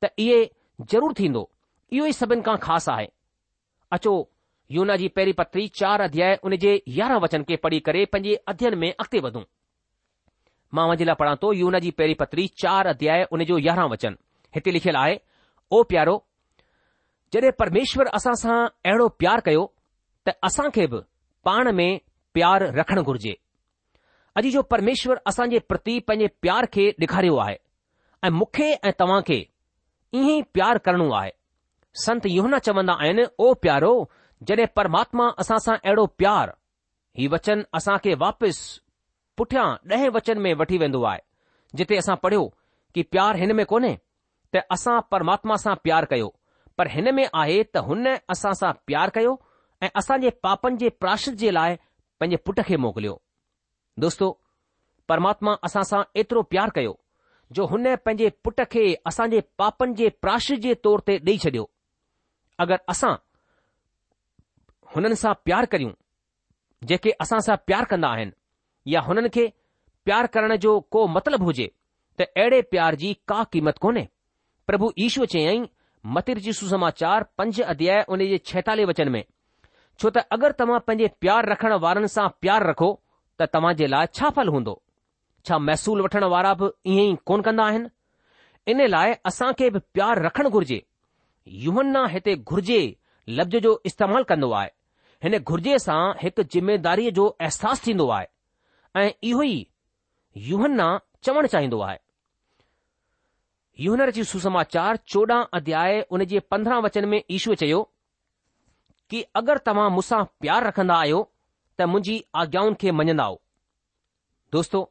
त 0.04 0.14
इहे 0.28 0.44
ज़रूरु 0.82 1.14
थींदो 1.20 1.50
इहो 1.94 2.06
ई 2.06 2.12
सभिनि 2.24 2.42
खां 2.50 2.58
ख़ासि 2.68 2.92
आहे 2.96 3.08
अचो 3.96 4.14
यूना 4.72 4.96
जी 5.02 5.08
पहिरीं 5.16 5.34
पत्री 5.34 5.68
चार 5.80 6.02
अध्याय 6.02 6.36
उन 6.48 6.56
जे 6.64 6.80
यारहं 6.98 7.20
वचन 7.22 7.44
खे 7.48 7.56
पढ़ी 7.64 7.80
करे 7.88 8.04
पंहिंजे 8.14 8.36
अध्ययन 8.52 8.78
में 8.80 8.90
अॻिते 8.92 9.20
वधूं 9.28 9.42
मां 10.78 10.88
वञे 10.90 11.06
लाइ 11.06 11.16
पढ़ा 11.22 11.36
थो 11.44 11.52
यूना 11.60 11.80
जी 11.86 11.92
पहिरीं 12.02 12.16
पत्री 12.20 12.48
चार 12.62 12.88
अध्याय 12.88 13.24
उन 13.38 13.44
जो 13.52 13.58
यारहं 13.68 13.90
वचन 13.94 14.18
हिते 14.56 14.72
लिखियलु 14.76 15.00
आहे 15.00 15.20
ओ 15.74 15.82
प्यारो 15.94 16.16
जॾहिं 17.34 17.52
परमेश्वर 17.60 18.08
असां 18.20 18.34
सां 18.44 18.60
अहिड़ो 18.68 19.08
प्यार 19.24 19.42
कयो 19.48 19.64
त 20.28 20.36
असां 20.50 20.70
खे 20.78 20.88
बि 20.94 21.00
पाण 21.50 21.72
में 21.82 21.90
प्यार 22.38 22.64
रखणु 22.80 23.04
घुर्जे 23.12 23.36
अॼु 24.40 24.50
जो 24.58 24.62
परमेश्वर 24.76 25.20
असांजे 25.32 25.60
प्रति 25.72 26.00
पंहिंजे 26.10 26.28
प्यार 26.46 26.66
खे 26.74 26.90
ॾेखारियो 27.02 27.38
आहे 27.48 27.58
ऐं 28.24 28.30
मूंखे 28.40 28.72
ऐं 28.72 28.92
तव्हां 29.00 29.22
खे 29.30 29.38
ईअं 29.42 30.30
ई 30.38 30.42
प्यार 30.60 30.78
करणो 30.88 31.10
आहे 31.22 31.32
संत 32.06 32.22
न 32.50 32.58
चवन्दा 32.66 32.94
आहिनि 33.04 33.24
ओ 33.46 33.54
प्यारो 33.64 33.90
जॾहिं 34.50 34.66
परमात्मा 34.76 35.26
असां 35.44 35.58
सां 35.64 35.74
अहिड़ो 35.78 36.06
प्यारु 36.22 36.52
हीउ 37.20 37.30
वचन 37.34 37.64
असां 37.80 37.96
खे 38.04 38.14
वापसि 38.24 38.62
पुठियां 39.38 39.66
ॾहें 39.94 40.10
वचन 40.18 40.38
में 40.46 40.54
वठी 40.62 40.78
वेंदो 40.84 41.02
आहे 41.10 41.20
जिते 41.82 41.98
असां 42.04 42.16
पढ़ियो 42.24 42.44
कि 42.96 43.04
प्यारु 43.16 43.40
हिन 43.42 43.54
में 43.60 43.66
कोन्हे 43.72 43.92
त 44.56 44.62
असां 44.76 44.96
परमात्मा 45.14 45.56
सां 45.64 45.74
प्यारु 45.88 46.08
कयो 46.14 46.30
पर 46.78 46.88
हिन 46.94 47.12
में 47.18 47.26
आहे 47.42 47.58
त 47.64 47.84
हुन 47.90 48.08
असां 48.36 48.54
सां 48.62 48.72
प्यार 48.92 49.10
कयो 49.18 49.34
ऐं 49.84 49.90
असां 50.04 50.20
जे 50.26 50.30
पापनि 50.48 50.78
जे 50.86 50.90
प्राशिद 51.04 51.36
जे 51.44 51.52
लाइ 51.60 51.76
पंहिंजे 52.20 52.38
पुट 52.50 52.62
खे 52.70 52.78
मोकिलियो 52.86 53.18
दोस्तो 54.06 54.30
परमात्मा 55.14 55.58
असां 55.72 55.84
सां 55.92 56.00
एतिरो 56.24 56.42
प्यारु 56.56 56.78
कयो 56.80 56.96
जो 57.60 57.68
हुन 57.74 57.92
पंहिंजे 58.08 58.32
पुट 58.48 58.62
खे 58.78 58.86
असांजे 59.14 59.44
पापनि 59.64 60.00
जे 60.04 60.10
प्राशिद 60.28 60.62
जे 60.70 60.78
तौर 60.88 61.06
ते 61.12 61.18
ॾेई 61.20 61.38
छडि॒यो 61.48 61.68
अगरि 62.64 62.78
असां 62.92 63.12
हुननि 64.96 65.16
सां 65.24 65.34
प्यार 65.48 65.66
करियूं 65.74 65.94
जेके 66.92 67.12
असां 67.26 67.40
सां 67.48 67.56
प्यार 67.70 67.86
कंदा 67.92 68.08
आहिनि 68.16 68.38
या 68.94 69.02
हुननि 69.08 69.30
खे 69.36 69.46
प्यार 70.08 70.28
करण 70.36 70.56
जो 70.66 70.74
को 70.96 71.06
मतिलबु 71.18 71.46
हुजे 71.50 71.68
त 72.22 72.28
अहिड़े 72.44 72.62
प्यार 72.76 72.96
जी 73.04 73.12
का 73.32 73.44
क़ीमत 73.56 73.78
कोन्हे 73.86 74.04
प्रभु 74.72 74.92
ईश्व 75.06 75.26
चयई 75.36 75.62
मतिर 76.18 76.40
जी 76.48 76.54
सुसमाचार 76.60 77.26
पंज 77.40 77.62
अध्याय 77.76 78.04
उन 78.16 78.26
जे 78.34 78.38
छहतालीह 78.52 78.90
वचन 78.92 79.14
में 79.16 79.24
छो 80.00 80.12
त 80.18 80.26
अगरि 80.38 80.58
तव्हां 80.64 80.80
पंहिंजे 80.90 81.12
प्यार 81.26 81.50
रखण 81.54 81.78
वारनि 81.88 82.12
सां 82.18 82.28
प्यार 82.46 82.68
रखो 82.72 82.92
त 83.40 83.50
तव्हां 83.56 83.74
जे 83.84 83.92
लाइ 83.96 84.12
छा 84.20 84.30
फल 84.40 84.54
हूंदो 84.58 84.76
छा 85.48 85.62
महसूल 85.70 86.06
वठण 86.08 86.28
वारा 86.36 86.54
बि 86.64 86.72
ईअं 86.96 87.08
ई 87.14 87.16
कोन 87.32 87.42
कंदा 87.50 87.72
आहिनि 87.72 88.76
इन 88.76 88.86
लाइ 88.98 89.18
असां 89.34 89.52
खे 89.64 89.70
बि 89.78 89.86
प्यार 90.00 90.26
रखणु 90.28 90.50
घुर्जे 90.60 90.82
यहना 91.58 92.06
हिते 92.08 92.36
घुर्जे 92.36 92.82
लफ़्ज़ 93.30 93.58
जो 93.64 93.82
इस्तेमालु 93.86 94.24
कंदो 94.30 94.52
आहे 94.58 94.70
हिन 95.24 95.38
घुर्जे 95.52 95.78
सां 95.84 96.02
हिकु 96.24 96.44
जिमेदारीअ 96.56 97.12
जो 97.20 97.26
अहसासु 97.48 97.82
थींदो 97.86 98.08
आहे 98.18 98.28
ऐं 99.04 99.12
इहो 99.30 99.44
ई 99.44 99.58
यूहन 100.50 100.82
चवणु 101.24 101.48
चाहींदो 101.54 101.80
आहे 101.88 101.98
यूहनर 103.86 104.10
जी 104.20 104.24
सुसमाचार 104.34 104.98
चोॾहं 105.14 105.44
अध्याय 105.62 106.00
उन 106.18 106.24
जे 106.34 106.40
पंद्रहं 106.54 106.82
वचन 106.86 107.08
में 107.14 107.22
ईश्वर 107.38 107.56
चयो 107.64 107.82
कि 109.10 109.22
अगरि 109.42 109.60
तव्हां 109.66 109.90
मूंसां 109.98 110.24
प्यारु 110.46 110.68
रखंदा 110.68 110.96
आहियो 111.06 111.22
त 111.78 111.82
मुंहिंजी 111.94 112.18
आज्ञाउनि 112.44 112.76
खे 112.82 112.92
मञंदा 113.02 113.24
आहियो 113.26 113.42
दोस्तो 114.58 114.82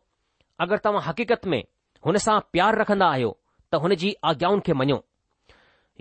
अगरि 0.66 0.78
तव्हां 0.88 1.02
हक़ीक़त 1.08 1.46
में 1.54 1.62
हुन 2.06 2.18
सां 2.26 2.38
प्यार 2.52 2.78
रखंदा 2.84 3.08
आहियो 3.16 3.36
त 3.72 3.84
हुन 3.86 3.94
जी 4.04 4.14
आज्ञाउनि 4.32 4.66
खे 4.70 4.74
मञो 4.82 5.00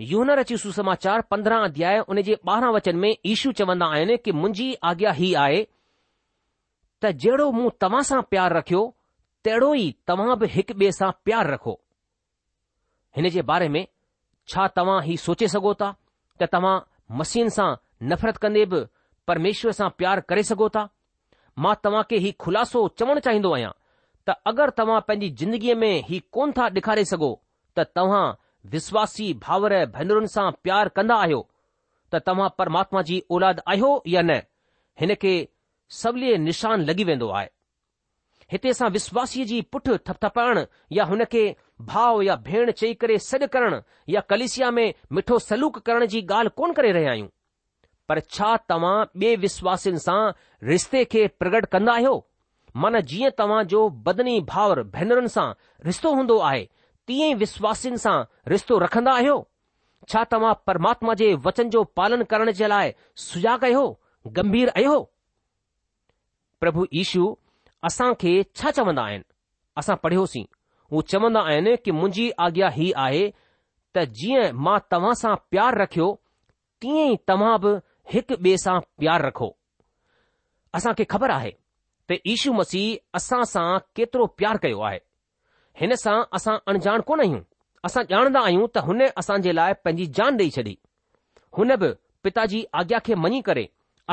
यून 0.00 0.30
रची 0.30 0.56
सुसमाचार 0.56 1.20
पंद्रहं 1.30 1.62
अध्याय 1.64 1.98
उन 2.08 2.20
जे 2.24 2.34
ॿारहं 2.48 2.72
वचन 2.74 2.96
में 3.00 3.12
ईशू 3.28 3.52
चवंदा 3.58 3.86
आहिनि 3.94 4.16
कि 4.24 4.32
मुंहिंजी 4.32 4.72
आज्ञा 4.90 5.12
हीउ 5.12 5.38
आहे 5.40 5.62
त 7.02 7.06
जहिड़ो 7.22 7.50
मूं 7.52 7.68
तव्हां 7.82 8.02
सां 8.10 8.20
प्यारु 8.30 8.54
रखियो 8.58 8.82
तहिड़ो 9.46 9.72
ई 9.74 9.90
तव्हां 10.08 10.36
बि 10.38 10.46
हिकु 10.54 10.74
ॿिए 10.82 10.90
सां 10.98 11.10
प्यारु 11.24 11.52
रखो 11.54 11.74
हिन 13.16 13.28
जे 13.36 13.42
बारे 13.50 13.68
में 13.74 13.84
छा 14.52 14.66
तव्हां 14.76 15.02
हीउ 15.04 15.20
सोचे 15.26 15.48
सघो 15.54 15.74
था 15.82 15.90
त 16.40 16.48
तव्हां 16.54 16.76
मसीन 17.18 17.48
सां 17.58 17.68
नफ़रत 18.10 18.36
कंदे 18.42 18.64
बि 18.70 18.84
परमेश्वर 19.28 19.72
सां 19.80 19.88
प्यारु 19.98 20.20
करे 20.28 20.42
सघो 20.52 20.68
था 20.78 20.88
मां 21.64 21.74
तव्हां 21.84 22.02
खे 22.10 22.18
हीउ 22.26 22.32
ख़ुलासो 22.44 22.86
चवणु 22.98 23.20
चाहींदो 23.26 23.52
आहियां 23.54 23.72
त 24.26 24.40
अगरि 24.52 24.76
तव्हां 24.80 25.00
पंहिंजी 25.10 25.30
ज़िंदगीअ 25.42 25.74
में 25.82 25.92
हीउ 26.10 26.20
कोन 26.32 26.52
था 26.58 26.66
ॾेखारे 26.78 27.04
सघो 27.14 27.32
त 27.78 27.90
तव्हां 27.98 28.26
विश्वासी 28.70 29.32
भावर 29.46 29.84
भेनरुनि 29.94 30.28
सां 30.28 30.50
प्यार 30.62 30.88
कंदा 30.96 31.14
आहियो 31.24 31.46
त 32.12 32.20
तव्हां 32.26 32.48
परमात्मा 32.58 33.02
जी 33.10 33.22
औलाद 33.36 33.60
आहियो 33.68 33.90
या 34.14 34.22
न 34.22 34.36
हिन 35.00 35.14
खे 35.22 35.34
सवली 36.00 36.36
निशान 36.46 36.84
लॻी 36.90 37.04
वेंदो 37.10 37.28
आहे 37.38 37.46
हिते 38.52 38.68
असां 38.76 38.90
विश्वासीअ 38.96 39.44
जी 39.46 39.60
पुठ 39.74 39.88
थपथपाइण 40.06 40.60
या 40.98 41.04
खे 41.32 41.44
भाउ 41.92 42.20
या 42.28 42.36
भेण 42.48 42.70
चई 42.82 42.92
करे 43.04 43.18
सॾु 43.28 43.46
करणु 43.52 43.80
या 44.14 44.20
कलिसिया 44.32 44.70
में 44.80 44.92
मिठो 45.18 45.38
सलूक 45.46 45.78
करण 45.88 46.06
जी 46.14 46.20
ॻाल्हि 46.30 46.54
कोन 46.56 46.72
करे 46.78 46.92
रहिया 46.96 47.10
आहियूं 47.10 47.28
पर 48.08 48.20
छा 48.36 48.56
तव्हां 48.68 48.96
ॿिए 49.20 49.34
विश्वासिन 49.46 49.98
सां 50.08 50.20
रिश्ते 50.72 51.04
खे 51.14 51.26
प्रगट 51.42 51.66
कंदा 51.76 51.92
आहियो 51.92 52.14
माना 52.84 53.00
जीअं 53.14 53.62
जो 53.74 53.88
बदनी 54.10 54.38
भाउर 54.52 54.82
भेनरुनि 54.98 55.28
सां 55.36 55.50
रिश्तो 55.90 56.14
हूंदो 56.20 56.38
आहे 56.50 56.66
तीअं 57.08 57.28
ई 57.30 57.34
विश्वासनि 57.40 57.98
सां 58.04 58.16
रिश्तो 58.52 58.78
रखंदा 58.82 59.12
आहियो 59.18 59.36
छा 60.12 60.22
तव्हां 60.32 60.52
परमात्मा 60.70 61.14
जे 61.20 61.28
वचन 61.46 61.70
जो 61.74 61.82
पालन 62.00 62.22
करण 62.32 62.50
जे 62.58 62.68
लाइ 62.72 62.92
सुजाॻ 63.26 63.54
आहियो 63.68 63.84
गंभीर 64.38 64.68
आहियो 64.76 64.98
प्रभु 66.64 66.84
यीशु 66.98 67.22
असां 67.90 68.10
खे 68.24 68.32
छा 68.60 68.70
चवंदा 68.78 69.02
आहिनि 69.10 69.24
असां 69.82 69.96
पढ़ियोसीं 70.02 70.44
हू 70.92 71.02
चवंदा 71.14 71.40
आहिनि 71.52 71.74
कि 71.86 71.90
मुंहिंजी 72.00 72.28
आज्ञा 72.48 72.68
ही 72.76 72.90
आहे 73.06 73.24
त 73.94 74.04
जीअं 74.20 74.46
मां 74.68 74.76
तव्हां 74.94 75.14
सां 75.22 75.34
प्यार 75.54 75.80
रखियो 75.84 76.10
तीअं 76.80 77.12
ई 77.12 77.16
तव्हां 77.32 77.56
बि 77.64 77.74
हिकु 78.16 78.40
ॿिए 78.48 78.56
सां 78.68 78.78
प्यार 79.02 79.26
रखो 79.28 79.50
असां 80.80 80.92
खे 81.00 81.08
ख़बर 81.16 81.34
आहे 81.40 81.50
त 81.56 82.24
यीशू 82.32 82.52
मसीह 82.62 83.18
असां 83.22 83.44
सां 83.56 83.68
केतिरो 84.00 84.28
प्यार 84.42 84.64
कयो 84.66 84.84
आहे 84.90 85.00
हिन 85.80 85.94
सां 86.02 86.14
असां 86.36 86.56
अणजाण 86.70 87.00
कोन 87.08 87.20
आहियूं 87.20 87.40
असां 87.84 88.02
ॼाणंदा 88.10 88.40
आहियूं 88.44 88.66
त 88.74 88.78
हुन 88.86 89.02
असां 89.20 89.36
जे 89.42 89.52
लाइ 89.56 89.72
पंहिंजी 89.84 90.06
जान 90.16 90.36
ॾेई 90.40 90.50
छॾी 90.56 90.74
हुन 91.58 91.74
बि 91.82 91.90
पिता 92.24 92.44
जी 92.52 92.62
आज्ञा 92.80 92.98
खे 93.08 93.14
मञी 93.24 93.40
करे 93.48 93.64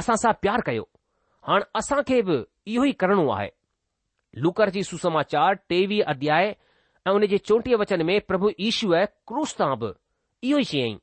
असां 0.01 0.15
सां 0.23 0.31
प्यार 0.41 0.61
कयो 0.67 0.83
हाणे 1.47 1.65
असां 1.79 2.01
खे 2.09 2.21
बि 2.27 2.37
इहो 2.73 2.83
ई 2.83 2.91
करणो 3.03 3.25
आहे 3.37 3.49
लूकर 4.45 4.69
जी 4.77 4.83
सुसमाचार 4.91 5.53
टेवीह 5.69 6.03
अध्याय 6.13 6.53
ऐं 7.07 7.11
उन 7.19 7.25
जे 7.33 7.37
चोटीह 7.47 7.75
वचन 7.81 8.01
में 8.05 8.19
प्रभु 8.27 8.49
ईश्वर 8.69 9.05
क्रूस 9.31 9.55
तां 9.59 9.73
बि 9.81 9.91
इहो 10.49 10.59
ई 10.59 10.63
चयईं 10.71 10.97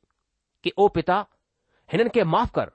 कि 0.65 0.71
ओ 0.79 0.87
पिता 0.97 1.19
हिननि 1.93 2.11
खे 2.15 2.23
माफ़ 2.37 2.51
कर 2.59 2.71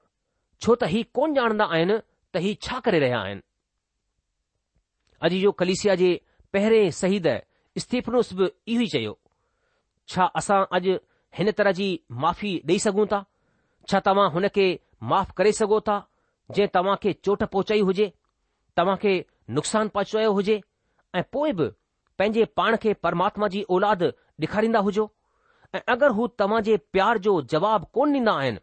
छो 0.64 0.76
त 0.82 0.92
हीउ 0.94 1.10
कोन 1.18 1.38
ॼाणंदा 1.44 1.66
आहिनि 1.78 1.96
त 2.34 2.44
हीउ 2.46 2.62
छा 2.68 2.80
करे 2.86 3.00
रहिया 3.06 3.20
आहिनि 3.26 3.44
अॼु 5.28 5.38
जो 5.46 5.52
कलिसिया 5.60 5.96
जे 6.04 6.12
पहिरें 6.54 6.92
इस्तीफ़ोस 7.78 8.32
बि 8.38 8.46
इहो 8.74 8.82
ई 8.82 8.88
चयो 8.94 9.12
छा 10.12 10.26
असां 10.42 10.62
अॼु 10.78 10.94
हिन 11.40 11.52
तरह 11.60 11.72
जी 11.80 11.88
माफ़ी 12.24 12.52
ॾेई 12.70 12.80
सघूं 12.86 13.06
था 13.12 13.20
छा 13.90 14.00
तव्हां 14.08 14.30
हुन 14.36 14.48
खे 14.56 14.68
माफ़ 15.12 15.32
करे 15.40 15.52
सघो 15.60 15.80
था 15.90 15.98
जंहिं 16.52 16.68
तव्हां 16.78 16.96
खे 17.04 17.14
चोट 17.28 17.44
पहुचाई 17.56 17.82
हुजे 17.90 18.08
तव्हां 18.82 18.96
खे 19.04 19.14
नुक़सान 19.58 19.88
पहुचायो 19.98 20.32
हुजे 20.40 20.56
ऐं 21.20 21.24
पोइ 21.36 21.52
बि 21.60 21.68
पंहिंजे 22.20 22.46
पाण 22.60 22.78
खे 22.86 22.94
परमात्मा 23.08 23.48
जी 23.58 23.62
औलाद 23.78 24.04
ॾेखारींदा 24.44 24.80
हुजो 24.88 25.06
ऐं 25.78 25.82
अगरि 25.96 26.14
हू 26.20 26.28
तव्हां 26.44 26.62
जे 26.70 26.78
प्यार 26.96 27.18
जो 27.28 27.36
जवाब 27.56 27.86
कोन 27.98 28.16
ॾींदा 28.18 28.34
आहिनि 28.44 28.60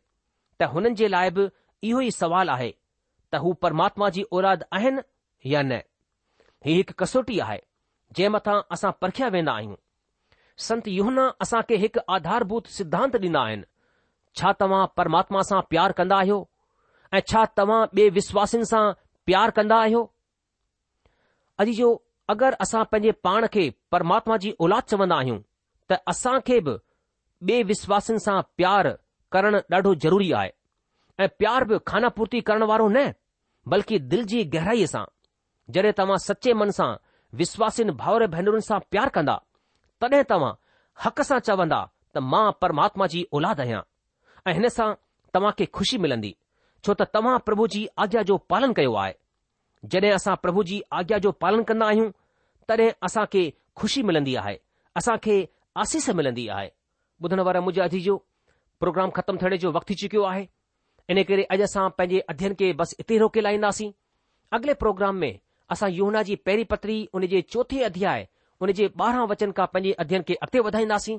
त 0.59 0.71
हुननि 0.75 0.95
जे 1.03 1.09
लाइ 1.17 1.31
बि 1.39 1.49
इहो 1.91 2.01
ई 2.09 2.11
सवाल 2.21 2.51
आहे 2.57 2.71
त 3.33 3.43
हू 3.47 3.53
परमात्मा 3.67 4.09
जी 4.19 4.23
औलाद 4.41 4.65
आहिनि 4.81 5.07
या 5.55 5.63
न 5.71 5.81
हीउ 6.69 6.77
हिकु 6.83 6.95
कसोटी 7.05 7.39
आहे 7.49 7.61
जंहिं 8.13 8.29
मथां 8.35 8.57
असां 8.77 8.91
परखिया 9.03 9.29
वेंदा 9.35 9.53
आहियूं 9.61 9.77
संत 10.67 10.89
योहना 10.95 11.27
असां 11.45 11.61
खे 11.69 11.77
हिकु 11.85 12.01
आधारभूत 12.17 12.67
सिद्धांत 12.79 13.17
ॾींदा 13.23 13.43
आहिनि 13.49 13.65
छा 14.41 14.53
तव्हां 14.61 14.87
परमात्मा 14.97 15.41
सां 15.51 15.61
प्यार 15.71 15.93
कंदा 16.01 16.17
आहियो 16.25 16.39
ऐं 17.13 17.21
छा 17.33 17.45
तव्हां 17.57 18.09
विश्वासिन 18.19 18.65
सां 18.73 18.85
प्यार 19.27 19.51
कंदा 19.59 19.77
आहियो 19.83 20.03
अॼु 21.63 21.73
जो 21.81 21.91
अगरि 22.35 22.57
असां 22.67 22.85
पंहिंजे 22.93 23.13
पाण 23.27 23.47
खे 23.55 23.69
परमात्मा 23.93 24.37
जी 24.45 24.55
औलाद 24.67 24.83
चवंदा 24.93 25.17
आहियूं 25.25 25.39
त 25.91 25.99
असां 26.13 26.39
खे 26.47 26.61
बि 26.69 27.63
विश्वासिन 27.73 28.19
सां 28.27 28.41
प्यार 28.57 28.89
करणु 29.33 29.59
ॾाढो 29.77 29.95
ज़रूरी 30.05 30.31
आहे 30.41 30.51
ऐं 31.25 31.29
प्यार 31.39 31.65
बि 31.71 31.79
खाना 31.87 32.09
पूर्ति 32.19 32.41
करण 32.49 32.63
वारो 32.71 32.89
न 32.89 33.13
बल्कि 33.75 33.99
दिलि 34.13 34.25
जी 34.31 34.43
गहराईअ 34.55 34.87
सां 34.95 35.05
जॾहिं 35.75 35.93
तव्हां 35.99 36.19
सचे 36.29 36.53
मन 36.63 36.71
सां 36.79 36.91
વિશ્વાસીન 37.39 37.91
ભાવ 38.01 38.17
રે 38.23 38.27
ભણુરન 38.35 38.65
સા 38.69 38.81
પ્યાર 38.93 39.11
કરંદા 39.15 39.41
તડે 40.01 40.21
તમા 40.31 40.55
હક 41.03 41.19
સા 41.31 41.41
ચવંદા 41.47 41.85
તમા 42.15 42.49
પરમાત્માજી 42.61 43.25
ઓલાદ 43.39 43.59
આહ 43.65 44.55
એને 44.59 44.71
સા 44.79 44.91
તમા 45.35 45.55
કે 45.59 45.65
ખુશી 45.77 46.01
મિલંદી 46.05 46.35
છો 46.85 46.93
તા 47.01 47.11
તમા 47.15 47.39
પ્રભુજી 47.47 47.87
આज्ञा 48.01 48.25
જો 48.31 48.37
પાલન 48.51 48.73
કયો 48.79 48.97
આય 49.03 49.17
જડે 49.93 50.09
આસા 50.17 50.37
પ્રભુજી 50.45 50.81
આज्ञा 50.97 51.23
જો 51.25 51.31
પાલન 51.43 51.63
કરના 51.69 51.89
આહું 51.93 52.11
તરે 52.69 52.87
આસા 53.05 53.27
કે 53.35 53.43
ખુશી 53.79 54.05
મિલંદી 54.09 54.37
આહે 54.43 54.57
આસા 54.97 55.19
કે 55.25 55.37
આશીષ 55.77 56.09
મિલંદી 56.19 56.49
આહે 56.57 56.71
બધણવારા 57.21 57.65
મુજે 57.67 57.81
આજી 57.85 58.05
જો 58.09 58.17
પ્રોગ્રામ 58.83 59.11
ખતમ 59.17 59.37
થણે 59.43 59.59
જો 59.65 59.75
વક્તી 59.77 59.99
ચિક્યો 60.03 60.27
આહે 60.31 60.45
એને 61.09 61.23
કે 61.29 61.45
અજ 61.53 61.63
સા 61.75 61.89
પેજે 61.99 62.19
અધ્યયન 62.33 62.57
કે 62.61 62.67
બસ 62.79 62.93
ઇતહી 63.03 63.21
રોકે 63.23 63.43
લાઈનાસી 63.47 63.91
આગલે 64.55 64.79
પ્રોગ્રામ 64.85 65.17
મેં 65.25 65.35
असां 65.73 65.91
योना 65.91 66.23
जी 66.23 66.37
पहिरीं 66.47 66.65
पत्री 66.71 66.97
उन 67.15 67.27
जे 67.35 67.43
चौथे 67.51 67.83
अध्याय 67.91 68.27
जे 68.77 68.89
बारहां 68.97 69.27
वचन 69.29 69.51
खां 69.57 69.67
पंजे 69.73 69.91
अध्यन 70.03 70.23
खे 70.29 70.35
अॻिते 70.45 70.61
वधाईंदासीं 70.67 71.17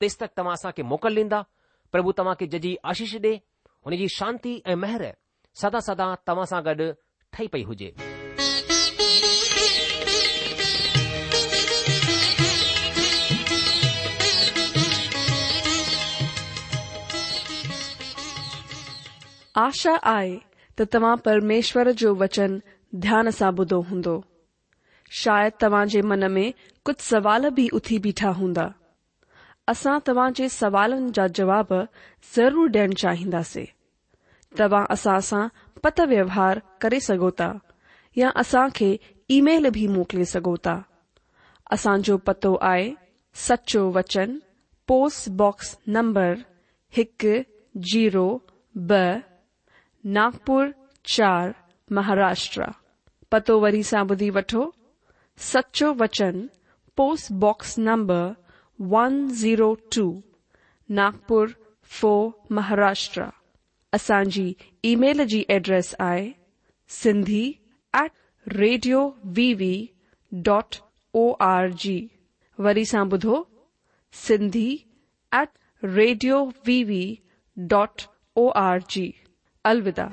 तेसि 0.00 0.16
तक 0.20 0.30
तव्हां 0.38 0.54
असांखे 0.54 0.82
मोकल 0.92 1.16
ॾींदा 1.16 1.40
प्रभु 1.92 2.12
तव्हांखे 2.18 2.46
जजी 2.54 2.74
आशीष 2.92 3.14
ॾे 3.22 3.32
हुनजी 3.86 4.06
शांती 4.18 4.60
ऐं 4.66 4.76
मेहर 4.82 5.04
सदा 5.62 5.80
सदा 5.88 6.14
तव्हां 6.28 6.46
सां 6.50 6.64
गॾु 6.66 6.90
ठही 7.32 7.46
पई 7.52 7.62
हुजे 7.70 7.90
आशा 19.66 19.94
आहे 20.14 20.36
त 20.78 20.82
तव्हां 20.94 21.16
परमेश्वर 21.28 21.90
जो 22.00 22.14
वचन 22.22 22.58
ध्यान 23.00 23.30
सां 23.30 23.50
ॿुधो 23.58 23.80
हूंदो 23.90 24.12
शायदि 25.18 25.56
तव्हां 25.60 25.86
जे 25.92 26.00
मन 26.08 26.30
में 26.30 26.52
कुझु 26.86 27.02
सवाल 27.04 27.48
बि 27.58 27.66
उथी 27.74 27.98
बीठा 28.06 28.30
हूंदा 28.40 28.64
असां 29.72 29.98
तव्हां 30.06 30.32
जे 30.40 30.48
सवालनि 30.56 31.10
जा 31.18 31.26
जवाब 31.38 31.68
ज़रूरु 32.34 32.66
ॾियण 32.78 32.92
चाहिंदासीं 33.02 33.64
तव्हां 34.58 34.84
असां 34.96 35.18
सां 35.28 35.42
पत 35.84 36.00
व्यवहार 36.12 36.60
करे 36.82 36.98
सघो 37.08 37.30
था 37.40 37.48
या 38.18 38.28
असां 38.44 38.68
खे 38.76 38.90
ईमेल 39.38 39.70
बि 39.78 39.86
मोकिले 39.94 40.24
सघो 40.34 40.56
था 40.66 40.76
असांजो 41.74 42.16
पतो 42.28 42.52
आहे 42.72 42.84
सचो 43.46 43.88
वचन 43.96 44.38
पोस्ट 44.88 45.30
बॉक्स 45.44 45.76
हिकु 46.98 47.34
जीरो 47.92 48.26
ब 48.92 49.00
नागपुर 50.20 50.72
चार 51.16 51.54
महाराष्ट्र 51.96 52.70
पतो 53.32 53.54
वरी 53.60 53.82
सां 53.88 54.00
ॿुधी 54.12 54.28
वठो 54.36 54.62
सचो 55.42 55.86
वचन 56.00 56.40
post box 57.00 57.74
number 57.86 58.24
one 58.94 59.14
zero 59.42 59.68
two 59.94 60.04
Nagpur 60.98 61.52
four 62.00 62.10
Maharashtra 62.58 63.24
असांजी 63.98 64.44
ईमेल 64.90 65.24
जी 65.32 65.44
एड्रेस 65.56 65.94
आहे 66.08 66.26
Sindhi 67.00 67.44
at 68.02 68.48
radio 68.58 69.00
V 69.38 69.72
dot 70.50 70.76
O 71.22 71.26
R 71.50 71.70
G 71.84 71.98
वरी 72.68 72.84
सां 72.92 73.06
ॿुधो 73.12 73.42
Sindhi 74.26 74.68
at 75.40 75.48
radio 75.96 76.44
dot 77.74 78.02
O 78.44 78.48
R 78.66 78.78
G 78.90 79.10
अलविदा 79.72 80.08